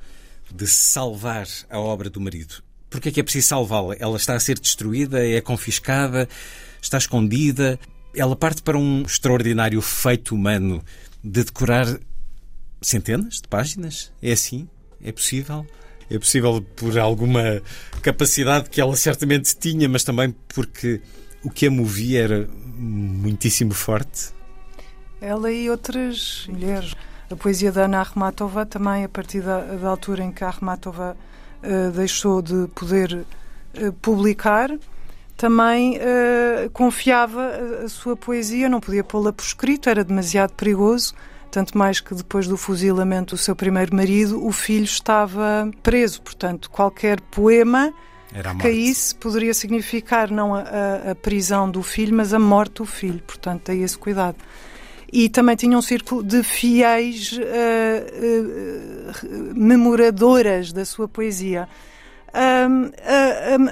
[0.54, 2.64] de salvar a obra do marido.
[2.90, 3.96] Porque é que é preciso salvá-la?
[4.00, 6.28] Ela está a ser destruída, é confiscada,
[6.82, 7.80] está escondida.
[8.16, 10.84] Ela parte para um extraordinário feito humano
[11.24, 12.00] de decorar
[12.82, 14.12] centenas de páginas.
[14.22, 14.70] É assim?
[15.04, 15.66] É possível?
[16.10, 17.62] É possível por alguma
[18.02, 21.02] capacidade que ela certamente tinha, mas também porque
[21.44, 24.30] o que a movia era muitíssimo forte.
[25.20, 26.94] Ela e outras mulheres
[27.30, 31.18] a poesia da Ana Armatova também a partir da, da altura em que a Armatova
[31.64, 33.26] uh, deixou de poder
[33.78, 34.70] uh, publicar,
[35.36, 41.14] também uh, confiava a, a, sua poesia, não podia pô-la por escrito, era demasiado perigoso.
[41.50, 46.22] Tanto mais que depois do fuzilamento do seu primeiro marido, o filho estava preso.
[46.22, 47.94] Portanto, qualquer poema
[48.30, 50.62] que caísse poderia significar não a,
[51.12, 53.22] a, prisão do filho, mas a morte do filho.
[53.26, 54.36] Portanto, daí esse cuidado
[55.12, 57.42] e também tinha um círculo de fiéis uh,
[59.24, 61.68] uh, memoradoras da sua poesia.
[62.34, 62.92] Um,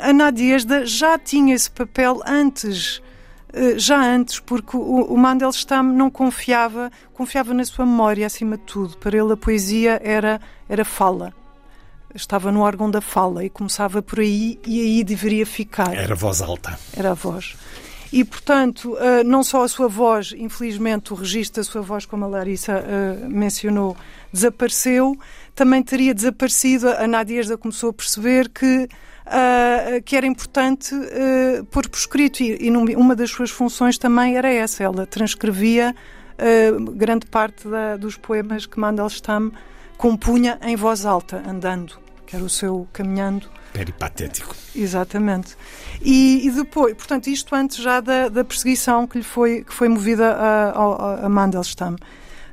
[0.03, 2.97] a, a Nadiesda já tinha esse papel antes,
[3.53, 8.63] uh, já antes, porque o, o Mandelstam não confiava, confiava na sua memória acima de
[8.63, 8.97] tudo.
[8.97, 11.33] Para ele a poesia era, era fala.
[12.13, 15.93] Estava no órgão da fala e começava por aí e aí deveria ficar.
[15.93, 16.79] Era voz alta.
[16.95, 17.57] Era a voz.
[18.16, 22.24] E, portanto, eh, não só a sua voz, infelizmente, o registro da sua voz, como
[22.24, 23.97] a Larissa eh, mencionou,
[24.32, 25.18] desapareceu,
[25.53, 26.88] também teria desaparecido.
[26.91, 32.57] A Nadiesda começou a perceber que, uh, que era importante uh, pôr por escrito, e,
[32.66, 34.82] e, uma das suas funções também era essa.
[34.82, 35.93] Ela transcrevia
[36.39, 39.51] uh, grande parte da, dos poemas que Mandelstam
[39.97, 44.55] compunha em voz alta, andando, que era o seu caminhando peripatético.
[44.73, 45.55] Exatamente.
[46.01, 49.89] E, e, depois, portanto, isto antes já da, da perseguição que lhe foi, que foi
[49.89, 51.95] movida a, a, a Mandelstam.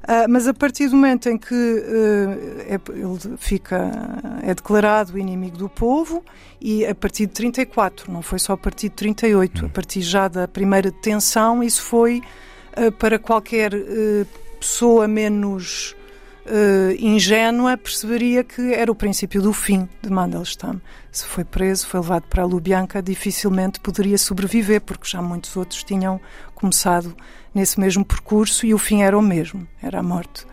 [0.02, 3.88] Uh, mas a partir do momento em que uh, é, ele fica,
[4.42, 6.24] é declarado inimigo do povo,
[6.60, 10.26] e a partir de 34, não foi só a partir de 38, a partir já
[10.26, 12.20] da primeira detenção, isso foi
[12.76, 13.70] uh, para qualquer
[14.58, 15.94] pessoa menos
[16.98, 20.80] ingênua, perceberia que era o princípio do fim de Mandelstam.
[21.10, 25.84] Se foi preso, foi levado para a Lubyanka, dificilmente poderia sobreviver, porque já muitos outros
[25.84, 26.20] tinham
[26.54, 27.16] começado
[27.54, 30.46] nesse mesmo percurso e o fim era o mesmo, era a morte.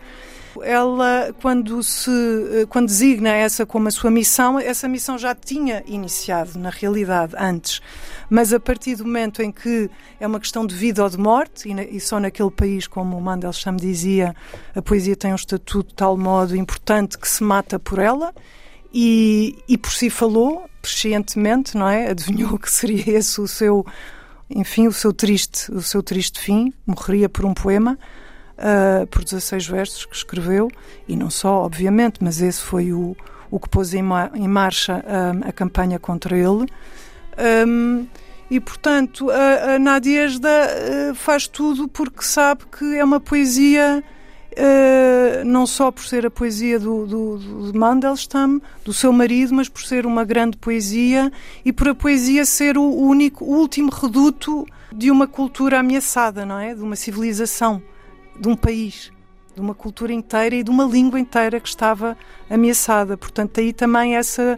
[0.62, 2.10] Ela, quando se
[2.68, 7.80] quando designa essa como a sua missão, essa missão já tinha iniciado, na realidade, antes.
[8.28, 11.68] Mas a partir do momento em que é uma questão de vida ou de morte,
[11.68, 14.34] e, e só naquele país, como o Mandelstam dizia,
[14.74, 18.34] a poesia tem um estatuto de tal modo importante que se mata por ela,
[18.92, 22.10] e, e por si falou, prescientemente, não é?
[22.10, 23.86] Adivinhou que seria esse o seu
[24.50, 27.96] enfim, o seu triste, o seu triste fim, morreria por um poema,
[28.60, 30.70] uh, por 16 versos que escreveu,
[31.08, 33.16] e não só, obviamente, mas esse foi o,
[33.50, 36.66] o que pôs em, ma em marcha uh, a campanha contra ele.
[37.66, 38.06] Um,
[38.50, 44.02] e, portanto, a, a Nadiesda uh, faz tudo porque sabe que é uma poesia
[44.50, 49.54] Uh, não só por ser a poesia do, do, do, de Mandelstam, do seu marido,
[49.54, 51.30] mas por ser uma grande poesia
[51.64, 56.58] e por a poesia ser o único, o último reduto de uma cultura ameaçada, não
[56.58, 56.74] é?
[56.74, 57.80] De uma civilização,
[58.40, 59.12] de um país,
[59.54, 62.16] de uma cultura inteira e de uma língua inteira que estava
[62.48, 63.16] ameaçada.
[63.16, 64.56] Portanto, aí também essa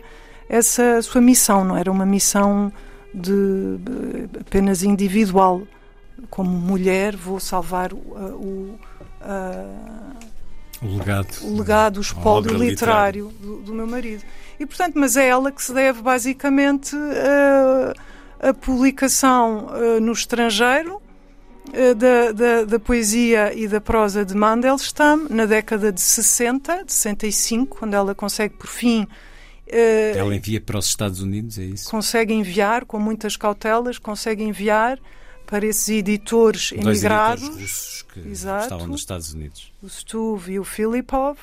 [0.49, 2.71] essa sua missão, não era uma missão
[3.15, 3.79] de
[4.39, 5.63] apenas individual.
[6.31, 8.79] Como mulher, vou salvar o, o
[10.83, 14.25] o legado, o, legado, o espólio literário do, do, meu marido.
[14.59, 16.97] E, portanto, mas é ela que se deve basicamente
[18.41, 19.69] a, a publicação
[20.01, 21.01] no estrangeiro
[21.97, 27.79] da, da, da, poesia e da prosa de Mandelstam na década de 60, de 65,
[27.79, 29.07] quando ela consegue, por fim.
[29.67, 31.91] ela envia para os Estados Unidos, é isso?
[31.91, 34.99] Consegue enviar, com muitas cautelas, consegue enviar
[35.53, 37.43] para esses editores emigrados.
[37.43, 39.73] Dois editores russos que Exato, estavam nos Estados Unidos.
[39.83, 41.37] O Stuve e o Filipov.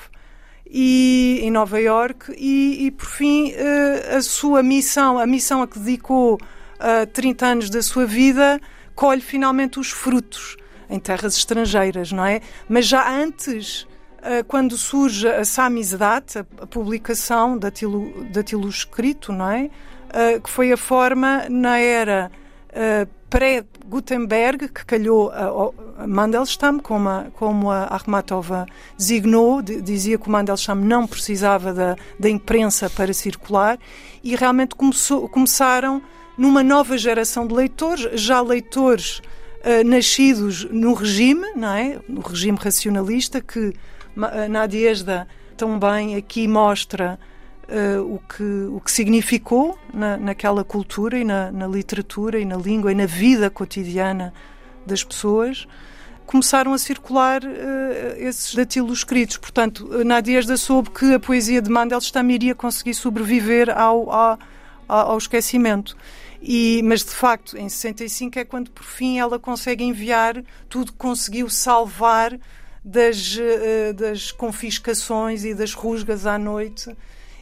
[0.72, 5.66] E, em Nova York e, e por fim uh, a sua missão, a missão a
[5.66, 8.60] que dedicou uh, 30 anos da sua vida,
[9.00, 10.58] colhe finalmente os frutos
[10.90, 12.42] em terras estrangeiras, não é?
[12.68, 13.84] Mas já antes,
[14.18, 19.70] uh, quando surge a Samizdat, a, publicação daquilo, daquilo escrito, não é?
[20.10, 22.30] Uh, que foi a forma na era
[22.68, 28.66] uh, pré-Gutenberg, que calhou a Mandelstam, como a, como a Akhmatova
[28.98, 33.78] designou, dizia que o Mandelstam não precisava da, da imprensa para circular,
[34.22, 36.02] e realmente começou, começaram
[36.40, 42.00] numa nova geração de leitores, já leitores uh, nascidos no regime, não é?
[42.08, 43.74] no regime racionalista, que uh,
[44.48, 47.18] Nadiesda também aqui mostra
[47.68, 52.56] uh, o, que, o que significou na, naquela cultura e na, na, literatura e na
[52.56, 54.32] língua e na vida cotidiana
[54.86, 55.68] das pessoas,
[56.24, 59.36] começaram a circular uh, esses datilos escritos.
[59.36, 64.38] Portanto, Nadiesda soube que a poesia de Mandelstam iria conseguir sobreviver ao, ao,
[64.88, 65.94] ao esquecimento.
[66.42, 70.98] E, mas de facto, em 65 é quando por fim ela consegue enviar tudo que
[70.98, 72.38] conseguiu salvar
[72.84, 76.96] das, uh, das confiscações e das rusgas à noite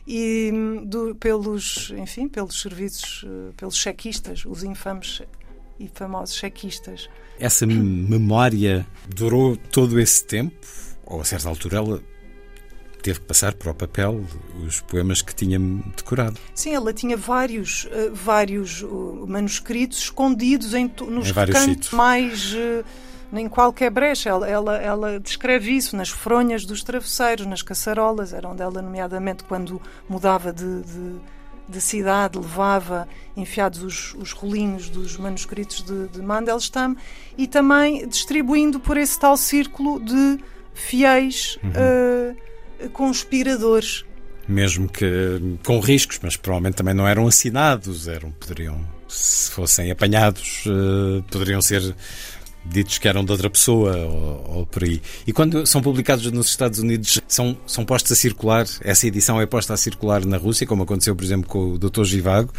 [0.09, 0.51] e
[0.84, 5.20] do, pelos, enfim, pelos serviços, eh, pelos chequistas, os infames
[5.78, 7.11] e famosos chequistas.
[7.38, 10.66] Essa memória durou todo esse tempo?
[11.05, 12.03] Ou a certa altura ela
[13.03, 14.24] teve que passar para o papel
[14.66, 15.59] os poemas que tinha
[15.96, 16.38] decorado.
[16.55, 22.53] Sim, ela tinha vários, uh, vários uh, manuscritos escondidos em, nos em cantos mais.
[22.53, 22.84] Uh,
[23.30, 24.30] nem qualquer brecha.
[24.30, 29.80] Ela, ela, ela, descreve isso nas fronhas dos travesseiros, nas caçarolas, eram dela, nomeadamente, quando
[30.09, 31.16] mudava de, de,
[31.68, 36.96] de cidade, levava enfiados os, os rolinhos dos manuscritos de, de Mandelstam
[37.36, 40.38] e também distribuindo por esse tal círculo de
[40.72, 42.38] fiéis uhum.
[42.93, 44.05] Conspiradores.
[44.47, 45.07] Mesmo que
[45.64, 51.61] com riscos, mas provavelmente também não eram assinados, eram, poderiam, se fossem apanhados, uh, poderiam
[51.61, 51.95] ser
[52.64, 55.03] ditos que eram de outra pessoa ou, ou, por aí.
[55.26, 59.47] E quando são publicados nos Estados Unidos, são, são postos a circular, essa edição é
[59.47, 62.05] posta a circular na Rússia, como aconteceu, por exemplo, com o Dr.
[62.05, 62.53] Givago,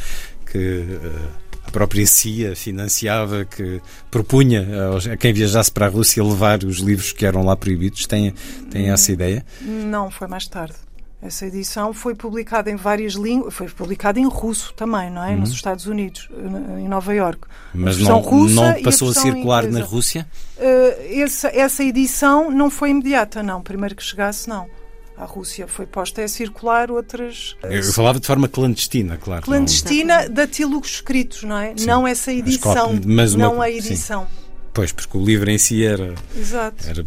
[0.45, 3.79] que uh, a própria CIA financiava, que
[4.11, 4.67] propunha
[5.11, 8.05] a, quem viajasse para a Rússia levar os livros que eram lá proibidos.
[8.05, 8.33] Tem,
[8.69, 9.45] tem essa ideia?
[9.61, 10.75] Não, foi mais tarde.
[11.21, 15.31] Essa edição foi publicada em várias línguas, foi publicada em russo também, não é?
[15.31, 15.41] Uhum.
[15.41, 16.29] Nos Estados Unidos,
[16.77, 17.41] em Nova York.
[17.73, 19.79] Mas não, não passou a, a circular inglesa.
[19.79, 20.27] na Rússia?
[20.57, 23.61] Uh, essa, essa edição não foi imediata, não.
[23.61, 24.78] Primeiro que chegasse, não
[25.19, 25.67] à Rússia.
[25.67, 27.55] Foi posta a circular outras.
[27.63, 29.43] Eu falava de forma clandestina, claro.
[29.43, 30.33] Clandestina, não...
[30.33, 31.73] datilogos escritos, não é?
[31.75, 31.85] Sim.
[31.85, 33.45] Não essa edição, mas uma...
[33.45, 34.23] não a edição.
[34.23, 34.49] Sim.
[34.73, 36.15] Pois, porque o livro em si era.
[36.35, 36.87] Exato.
[36.87, 37.05] Era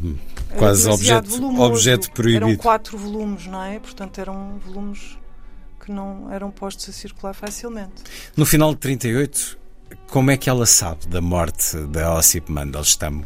[0.56, 2.46] quase era objeto, objeto proibido.
[2.46, 3.78] Eram quatro volumes, não é?
[3.78, 5.16] Portanto, eram volumes
[5.80, 8.02] que não eram postos a circular facilmente.
[8.36, 9.58] No final de 38,
[10.08, 13.22] como é que ela sabe da morte da Ossip Mandelstam?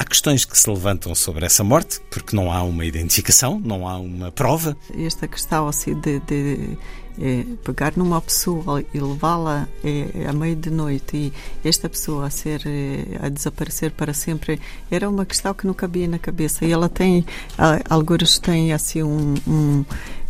[0.00, 3.98] Há questões que se levantam sobre essa morte, porque não há uma identificação, não há
[3.98, 4.74] uma prova.
[4.96, 6.78] Esta questão assim de, de
[7.20, 11.30] é, pegar numa pessoa e levá-la é, à meia de noite
[11.62, 14.58] e esta pessoa a ser é, a desaparecer para sempre
[14.90, 17.26] era uma questão que não cabia na cabeça e ela tem
[17.86, 19.84] alguns têm assim um, um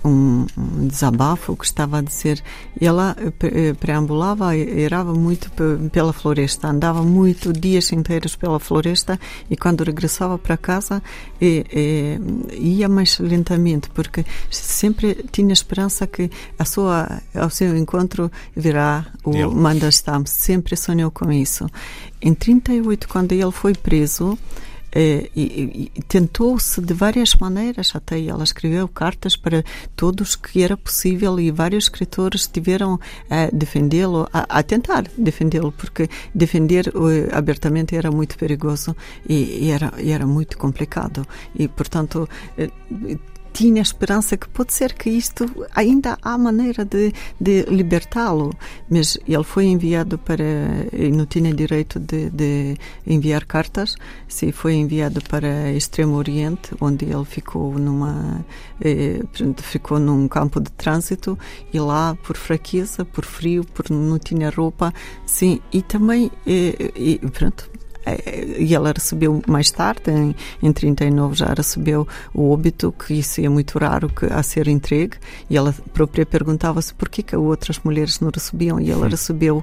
[0.05, 2.43] um, um, desabafo que estava a dizer.
[2.81, 5.51] Ela eh, preambulava, irava muito
[5.93, 11.03] pela floresta, andava muito dias inteiros pela floresta e quando regressava para casa
[11.41, 11.65] e,
[12.53, 19.07] e, ia mais lentamente porque sempre tinha esperança que a sua, ao seu encontro virá
[19.25, 20.25] o Mandelstam.
[20.27, 21.67] Sempre sonhou com isso.
[22.23, 24.39] Em 38, quando ele foi preso,
[24.93, 29.65] eh, e, e tentou-se de várias maneiras, até ela escreveu cartas para
[29.95, 36.09] todos que era possível e vários escritores tiveram a defendê-lo, a, a, tentar defendê-lo, porque
[36.35, 38.97] defender uh, abertamente era muito perigoso
[39.29, 41.27] e, e, era, e era muito complicado.
[41.55, 42.29] E, portanto,
[42.59, 43.21] uh,
[43.53, 45.45] tinha esperança que pode ser que isto
[45.75, 48.55] ainda há maneira de, de libertá-lo,
[48.89, 50.45] mas ele foi enviado para
[50.93, 52.77] e não tinha direito de, de
[53.07, 53.95] enviar cartas,
[54.29, 58.45] se foi enviado para Extremo Oriente, onde ele ficou numa
[58.81, 59.21] eh,
[59.59, 61.39] ficou num campo de trânsito
[61.73, 64.93] e lá por fraqueza, por frio, por não tinha roupa,
[65.27, 67.71] sim, e também eh, e, pronto
[68.59, 73.49] e ela recebeu mais tarde, em, em 39 já recebeu o óbito, que isso é
[73.49, 75.17] muito raro que, a ser entregue,
[75.49, 79.63] e ela própria perguntava-se por que, que outras mulheres não recebiam, e ela recebeu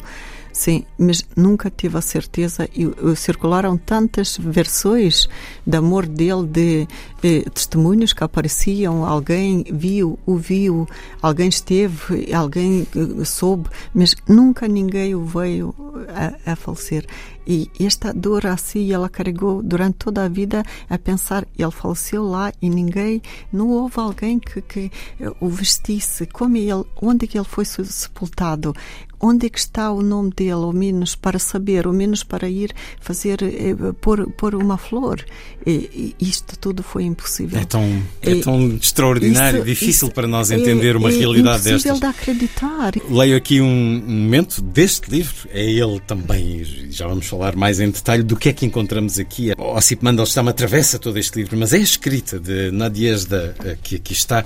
[0.57, 2.67] Sim, mas nunca tive a certeza.
[2.75, 5.29] E, e circularam tantas versões
[5.63, 6.88] de amor dele, de
[7.23, 10.88] eh, testemunhos que apareciam, alguém viu, o viu,
[11.21, 15.75] alguém esteve, alguém eh, soube, mas nunca ninguém o veio
[16.09, 17.05] a, a falecer.
[17.47, 22.51] E esta dor assim ela carregou durante toda a vida a pensar, ele faleceu lá
[22.61, 23.21] e ninguém,
[23.53, 24.91] não houve alguém que, que
[25.39, 28.75] o vestisse, como ele, onde é que ele foi sepultado,
[29.20, 32.74] onde é que está o nome dele, ao menos para saber, ao menos para ir
[32.99, 35.24] fazer, eh, pôr, pôr uma flor.
[35.65, 37.59] E, isto tudo foi impossível.
[37.59, 41.63] É tão, é tão extraordinário, isso, difícil isso para nós entender é, uma é realidade
[41.63, 41.86] destas.
[41.86, 42.93] É impossível de acreditar.
[43.09, 48.24] Leio aqui um momento deste livro, é ele também, já vamos falar mais em detalhe
[48.24, 49.51] do que é que encontramos aqui.
[49.57, 53.95] O Ossip Mandelstam atravessa todo este livro, mas é a escrita de Nadiezda eh, que
[53.95, 54.45] aqui está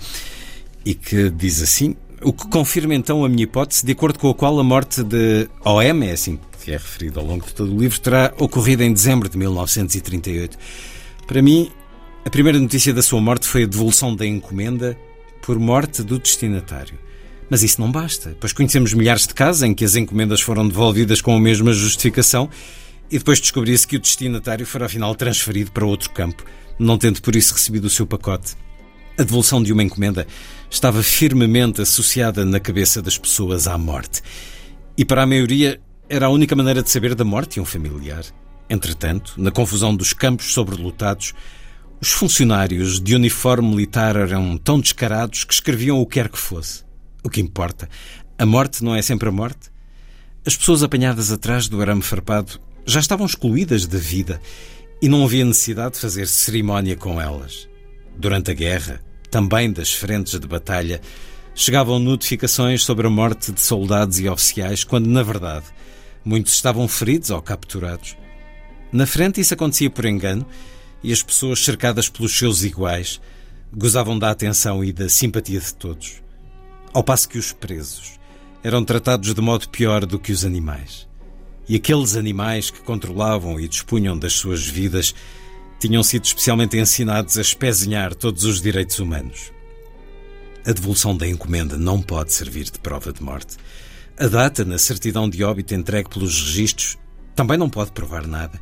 [0.86, 4.36] e que diz assim: o que confirma então a minha hipótese, de acordo com a
[4.36, 7.80] qual a morte de OM, é assim que é referido ao longo de todo o
[7.80, 10.58] livro, terá ocorrido em dezembro de 1938.
[11.26, 11.72] Para mim,
[12.24, 14.98] a primeira notícia da sua morte foi a devolução da encomenda
[15.42, 17.00] por morte do destinatário.
[17.50, 21.20] Mas isso não basta, pois conhecemos milhares de casos em que as encomendas foram devolvidas
[21.20, 22.50] com a mesma justificação
[23.10, 26.46] e depois descobria-se que o destinatário fora afinal transferido para outro campo,
[26.80, 28.56] não tendo por isso recebido o seu pacote.
[29.18, 30.26] A devolução de uma encomenda
[30.72, 34.22] estava firmemente associada na cabeça das pessoas à morte.
[34.98, 38.24] E para a maioria era a única maneira de saber da morte de um familiar.
[38.70, 41.34] Entretanto, na confusão dos campos sobrelotados,
[42.00, 46.86] os funcionários de uniforme militar eram tão descarados que escreviam o que quer que fosse.
[47.22, 47.90] O que importa,
[48.38, 49.70] a morte não é sempre a morte?
[50.46, 54.42] As pessoas apanhadas atrás do arame farpado já estavam excluídas da vida
[55.02, 57.68] e não havia necessidade de fazer cerimónia com elas.
[58.18, 59.02] Durante a guerra,
[59.32, 61.02] também das frentes de batalha,
[61.56, 65.66] chegavam notificações sobre a morte de soldados e oficiais, quando, na verdade,
[66.24, 68.18] muitos estavam feridos ou capturados.
[68.92, 70.46] Na frente, isso acontecia por engano
[71.02, 73.22] e as pessoas cercadas pelos seus iguais
[73.74, 76.22] gozavam da atenção e da simpatia de todos.
[76.94, 78.20] Ao passo que os presos
[78.62, 81.08] eram tratados de modo pior do que os animais.
[81.70, 85.16] E aqueles animais que controlavam e dispunham das suas vidas
[85.82, 89.52] tinham sido especialmente ensinados a espezinhar todos os direitos humanos.
[90.64, 93.58] A devolução da encomenda não pode servir de prova de morte.
[94.16, 97.00] A data na certidão de óbito entregue pelos registros
[97.36, 98.62] também não pode provar nada.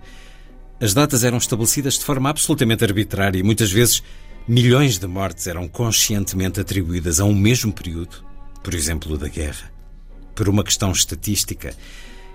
[0.79, 4.01] As datas eram estabelecidas de forma absolutamente arbitrária e muitas vezes
[4.47, 8.23] milhões de mortes eram conscientemente atribuídas a um mesmo período,
[8.63, 9.69] por exemplo, da guerra.
[10.33, 11.75] Por uma questão estatística,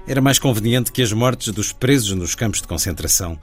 [0.07, 3.41] era mais conveniente que as mortes dos presos nos campos de concentração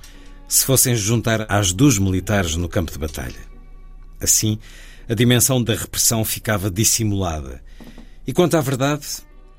[0.52, 3.40] se fossem juntar às dos militares no campo de batalha.
[4.20, 4.60] Assim,
[5.08, 7.64] a dimensão da repressão ficava dissimulada.
[8.28, 9.06] E quanto à verdade,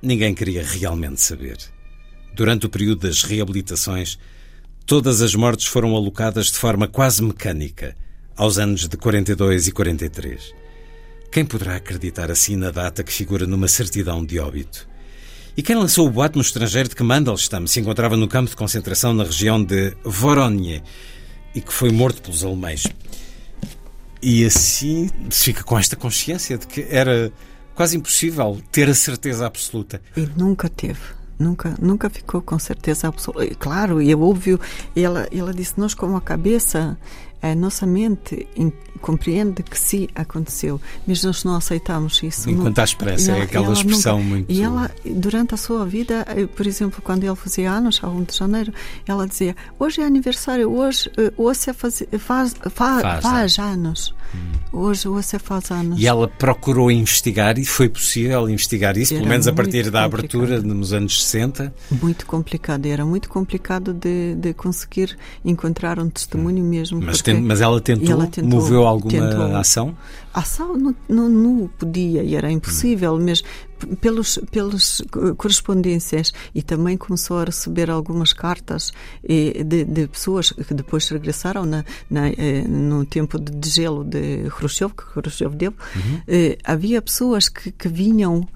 [0.03, 1.57] ninguém queria realmente saber.
[2.34, 4.18] Durante o período das reabilitações,
[4.84, 7.97] todas as mortes foram alocadas de forma quase mecânica
[8.36, 10.55] aos anos de 42 e 43.
[11.32, 14.86] Quem poderá acreditar assim na data que figura numa certidão de óbito?
[15.55, 18.57] E quem lançou o boato no estrangeiro de que Mandelstam se encontrava no campo de
[18.57, 20.82] concentração na região de Voronezh
[21.55, 22.86] e que foi morto pelos alemães?
[24.22, 27.30] E assim se fica com esta consciência de que era
[27.74, 30.00] quase impossível ter a certeza absoluta.
[30.16, 31.00] E nunca teve.
[31.38, 33.55] Nunca, nunca ficou com certeza absoluta.
[33.57, 34.61] Claro, e é óbvio,
[34.94, 36.96] ela, ela disse: Nós, com a cabeça,
[37.43, 38.47] a nossa mente
[39.01, 42.49] compreende que sim aconteceu, mas nós não aceitamos isso.
[42.49, 44.53] Enquanto há esperança, é aquela expressão nunca, muito.
[44.53, 48.22] E ela, durante a sua vida, eh, por exemplo, quando ele fazia anos, a 1
[48.22, 48.72] de janeiro,
[49.07, 54.14] ela dizia: Hoje é aniversário, hoje, eh, hoje faz, faz, faz, faz, faz anos.
[54.35, 54.53] Hum.
[54.73, 55.09] Hoje,
[55.39, 56.01] faz anos.
[56.01, 60.05] E ela procurou investigar e foi possível investigar isso, era pelo menos a partir da
[60.05, 61.73] abertura nos anos 60.
[61.91, 66.68] Muito complicado, era muito complicado de, de conseguir encontrar um testemunho hum.
[66.68, 67.01] mesmo.
[67.03, 69.97] Mas, tem, mas ela tentou, ela tentou moveu alguma tentou, ação?
[70.33, 73.24] Ação não, não, não podia e era impossível, hum.
[73.26, 73.43] mas
[74.01, 75.03] pelos, pelas
[75.37, 81.85] correspondências e também começou a receber algumas cartas de, de pessoas que depois regressaram na,
[82.09, 85.74] na, eh, no tempo de gelo de Khrushchev, que Khrushchev deu.
[85.95, 86.22] Uhum.
[86.28, 88.47] Eh, havia pessoas que, que vinham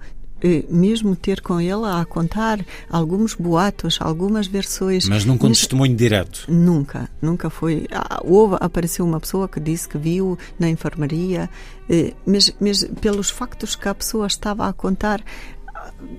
[0.68, 5.08] mesmo ter com ela a contar alguns boatos, algumas versões.
[5.08, 6.44] Mas nunca um testemunho direto?
[6.48, 7.86] Nunca, nunca foi.
[7.90, 11.48] Ah, houve, apareceu uma pessoa que disse que viu na enfermaria,
[11.88, 15.22] eh, mas, mas pelos factos que a pessoa estava a contar,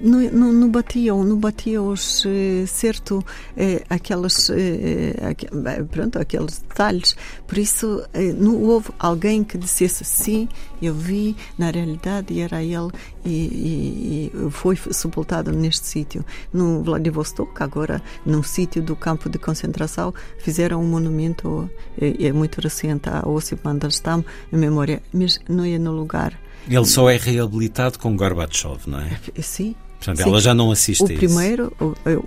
[0.02, 3.24] não, batiam, não batiam os, eh, certo
[3.56, 5.46] eh, aquelas, eh, aqu,
[5.90, 7.16] pronto, aqueles detalhes.
[7.46, 10.48] Por isso, eh, não houve alguém que dissesse sim,
[10.82, 12.92] eu vi, na realidade era ele
[13.26, 16.26] e, e, e foi sepultado neste sítio.
[16.52, 21.70] No Vladivostok, agora, num sítio do campo de concentração, fizeram um monumento,
[22.00, 26.86] é, é muito recente, a Osip Mandelstam, em memória, mas não é no lugar ele
[26.86, 29.20] só é reabilitado com Gorbachev, não é?
[29.42, 29.76] Sim.
[29.98, 30.30] Portanto, sim.
[30.30, 31.26] ela já não assiste o a isso.
[31.26, 31.74] O primeiro,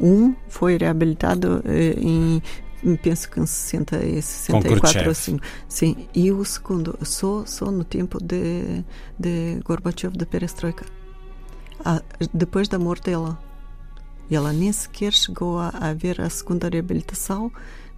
[0.00, 2.42] um, foi reabilitado eh, em
[3.02, 5.38] penso que em 60 e 64 assim.
[5.68, 8.84] Sim, e o segundo só só no tempo de
[9.18, 10.84] de Gorbachev de Perestroika.
[11.84, 12.02] Ah,
[12.32, 13.38] depois da morte dela.
[14.30, 17.50] Ela nem sequer chegou a, a ver a segunda reabilitação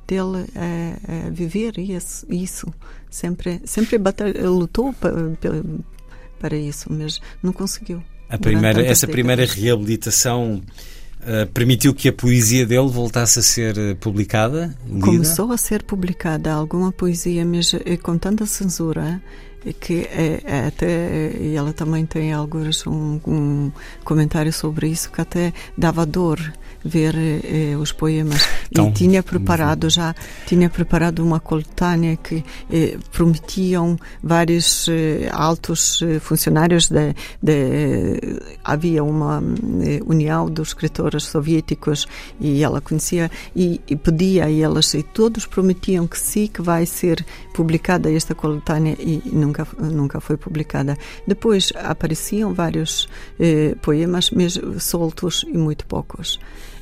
[0.07, 2.73] dele a, a viver isso, isso.
[3.11, 5.13] Sempre sempre batalha, lutou para
[6.51, 8.03] isso, mas não conseguiu.
[8.29, 10.63] A primeira, essa primeira reabilitação
[11.21, 14.75] uh, permitiu que a poesia dele voltasse a ser eh, publicada?
[14.87, 15.05] Lida?
[15.05, 19.23] Começou a ser publicada alguma poesia, mas eh, com tanta censura
[19.79, 23.71] que é, até ela também tem alguns um, um,
[24.03, 26.53] comentário sobre isso que até dava dor
[26.85, 28.47] ver eh, os poemas.
[28.71, 30.15] Então, e tinha preparado já
[30.47, 39.03] tinha preparado uma coletânea que eh, prometiam vários eh, altos eh, funcionários de, de havia
[39.05, 39.43] uma
[39.83, 42.07] eh, união dos escritores soviéticos
[42.41, 46.87] e ela conhecia e, e pedia a elas e todos prometiam que sim que vai
[46.87, 47.25] ser
[47.55, 50.97] publicada esta coletânea e nunca nunca foi publicada.
[51.27, 53.09] Depois apareciam vários
[53.39, 56.39] eh, poemas mas soltos e muito poucos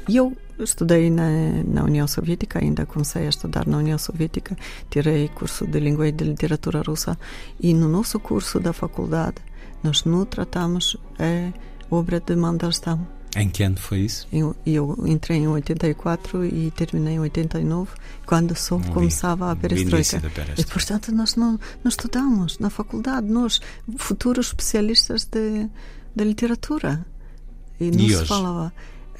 [0.09, 1.28] e eu estudei na,
[1.64, 4.57] na União Soviética, ainda comecei a estudar na União Soviética,
[4.90, 7.18] tirei curso de língua e de literatura russa
[7.61, 9.36] e no nosso curso da faculdade
[9.82, 11.53] nós não tratamos a
[11.94, 13.07] obra de Mandelstam.
[13.36, 14.26] Em que ano foi isso?
[14.32, 17.92] Eu, eu entrei em 84 e terminei em 89,
[18.26, 20.20] quando só começava a perestroika.
[20.59, 23.61] E, portanto, nós não, não estudamos na faculdade, nós,
[23.98, 25.68] futuros especialistas de,
[26.14, 27.07] de literatura.
[27.78, 28.26] E não e se hoje?
[28.26, 28.72] falava.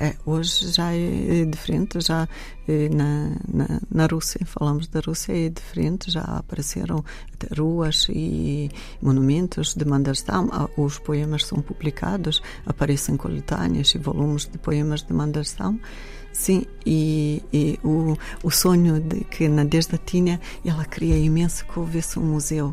[0.03, 2.26] É, hoje já é, é diferente, já
[2.66, 7.05] é, na, na, na, Rússia, falamos da Rússia, é diferente, já apareceram
[7.55, 8.70] ruas e
[9.03, 15.12] monumentos de Mandelstam, ah, os poemas são publicados, aparecem coletâneas e volumes de poemas de
[15.12, 15.78] Mandelstam.
[16.32, 21.78] Sim, e, e, o, o sonho de que na Desda tinha, ela queria imenso que
[21.78, 22.72] houvesse um museu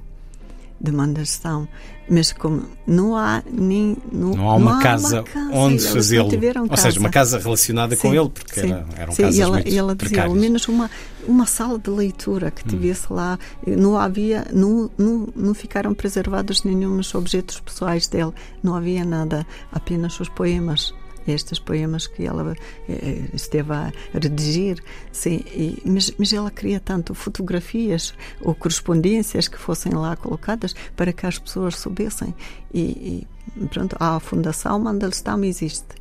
[0.79, 1.67] de Mandelstam,
[2.09, 5.53] mas como não há nem não, não há uma, não casa, uma casa.
[5.53, 6.29] onde fazê-lo,
[6.69, 7.39] ou seja, uma casa.
[7.39, 10.23] relacionada sim, com ele, porque sim, era, eram sim, casas e ela, muito ela dizia,
[10.23, 10.89] ao menos uma
[11.27, 13.15] uma sala de leitura que tivesse hum.
[13.15, 18.31] lá, não havia, não, não, não ficaram preservados nenhum objetos pessoais dele,
[18.63, 20.93] não havia nada, apenas os poemas
[21.27, 22.55] estes poemas que ela
[22.87, 29.57] eh, esteve a redigir, sim, e, mas, mas ela queria tanto fotografias ou correspondências que
[29.57, 32.33] fossem lá colocadas para que as pessoas soubessem.
[32.73, 35.95] E, e pronto, a Fundação Mandelstam existe.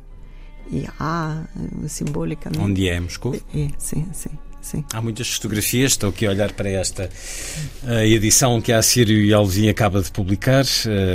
[0.69, 2.63] E há, eh, simbolicamente.
[2.63, 3.35] Onde é Moscou?
[3.35, 4.31] É, sim, sim.
[4.59, 4.83] Sim.
[4.91, 7.09] Há muitas fotografias, estou aqui a olhar para esta
[7.83, 10.65] uh, edição que a Sírio e Alvin acaba de publicar,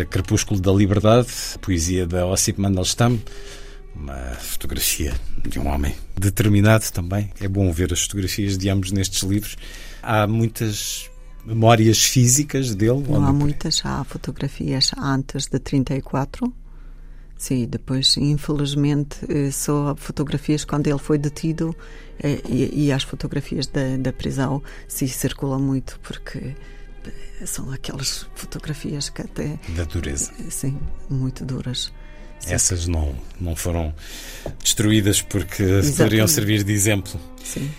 [0.08, 1.28] Crepúsculo da Liberdade,
[1.60, 3.20] poesia da Ossip Mandelstam,
[3.94, 5.14] uma fotografia
[5.46, 7.30] de um homem determinado também.
[7.40, 9.56] É bom ver as fotografias de ambos nestes livros.
[10.02, 11.10] Há muitas
[11.44, 13.04] memórias físicas dele?
[13.08, 16.52] Não há muitas, há fotografias antes de 34.
[17.36, 21.74] Sim, depois, infelizmente, eh, só fotografias quando ele foi detido
[22.22, 26.54] eh, e, e as fotografias da, da prisão se circulam muito porque
[27.04, 29.58] eh, são aquelas fotografias que até.
[29.70, 30.32] Da dureza.
[30.50, 30.78] Sim,
[31.10, 31.92] muito duras.
[32.42, 32.54] Sim.
[32.54, 33.94] Essas não, não foram
[34.62, 35.96] destruídas porque Exatamente.
[35.96, 37.20] poderiam servir de exemplo.
[37.42, 37.70] Sim.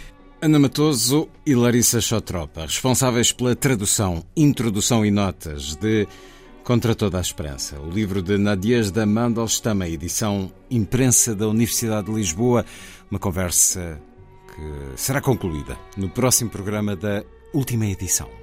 [0.41, 6.05] Ana Matoso e Larissa Chotropa, responsáveis pela tradução, introdução e notas de
[6.63, 12.13] Contra Toda a Esperança, o livro de Nadezhda Mandelstam, a edição imprensa da Universidade de
[12.13, 12.65] Lisboa,
[13.09, 14.01] uma conversa
[14.53, 18.42] que será concluída no próximo programa da última edição.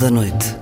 [0.00, 0.59] Da Noite.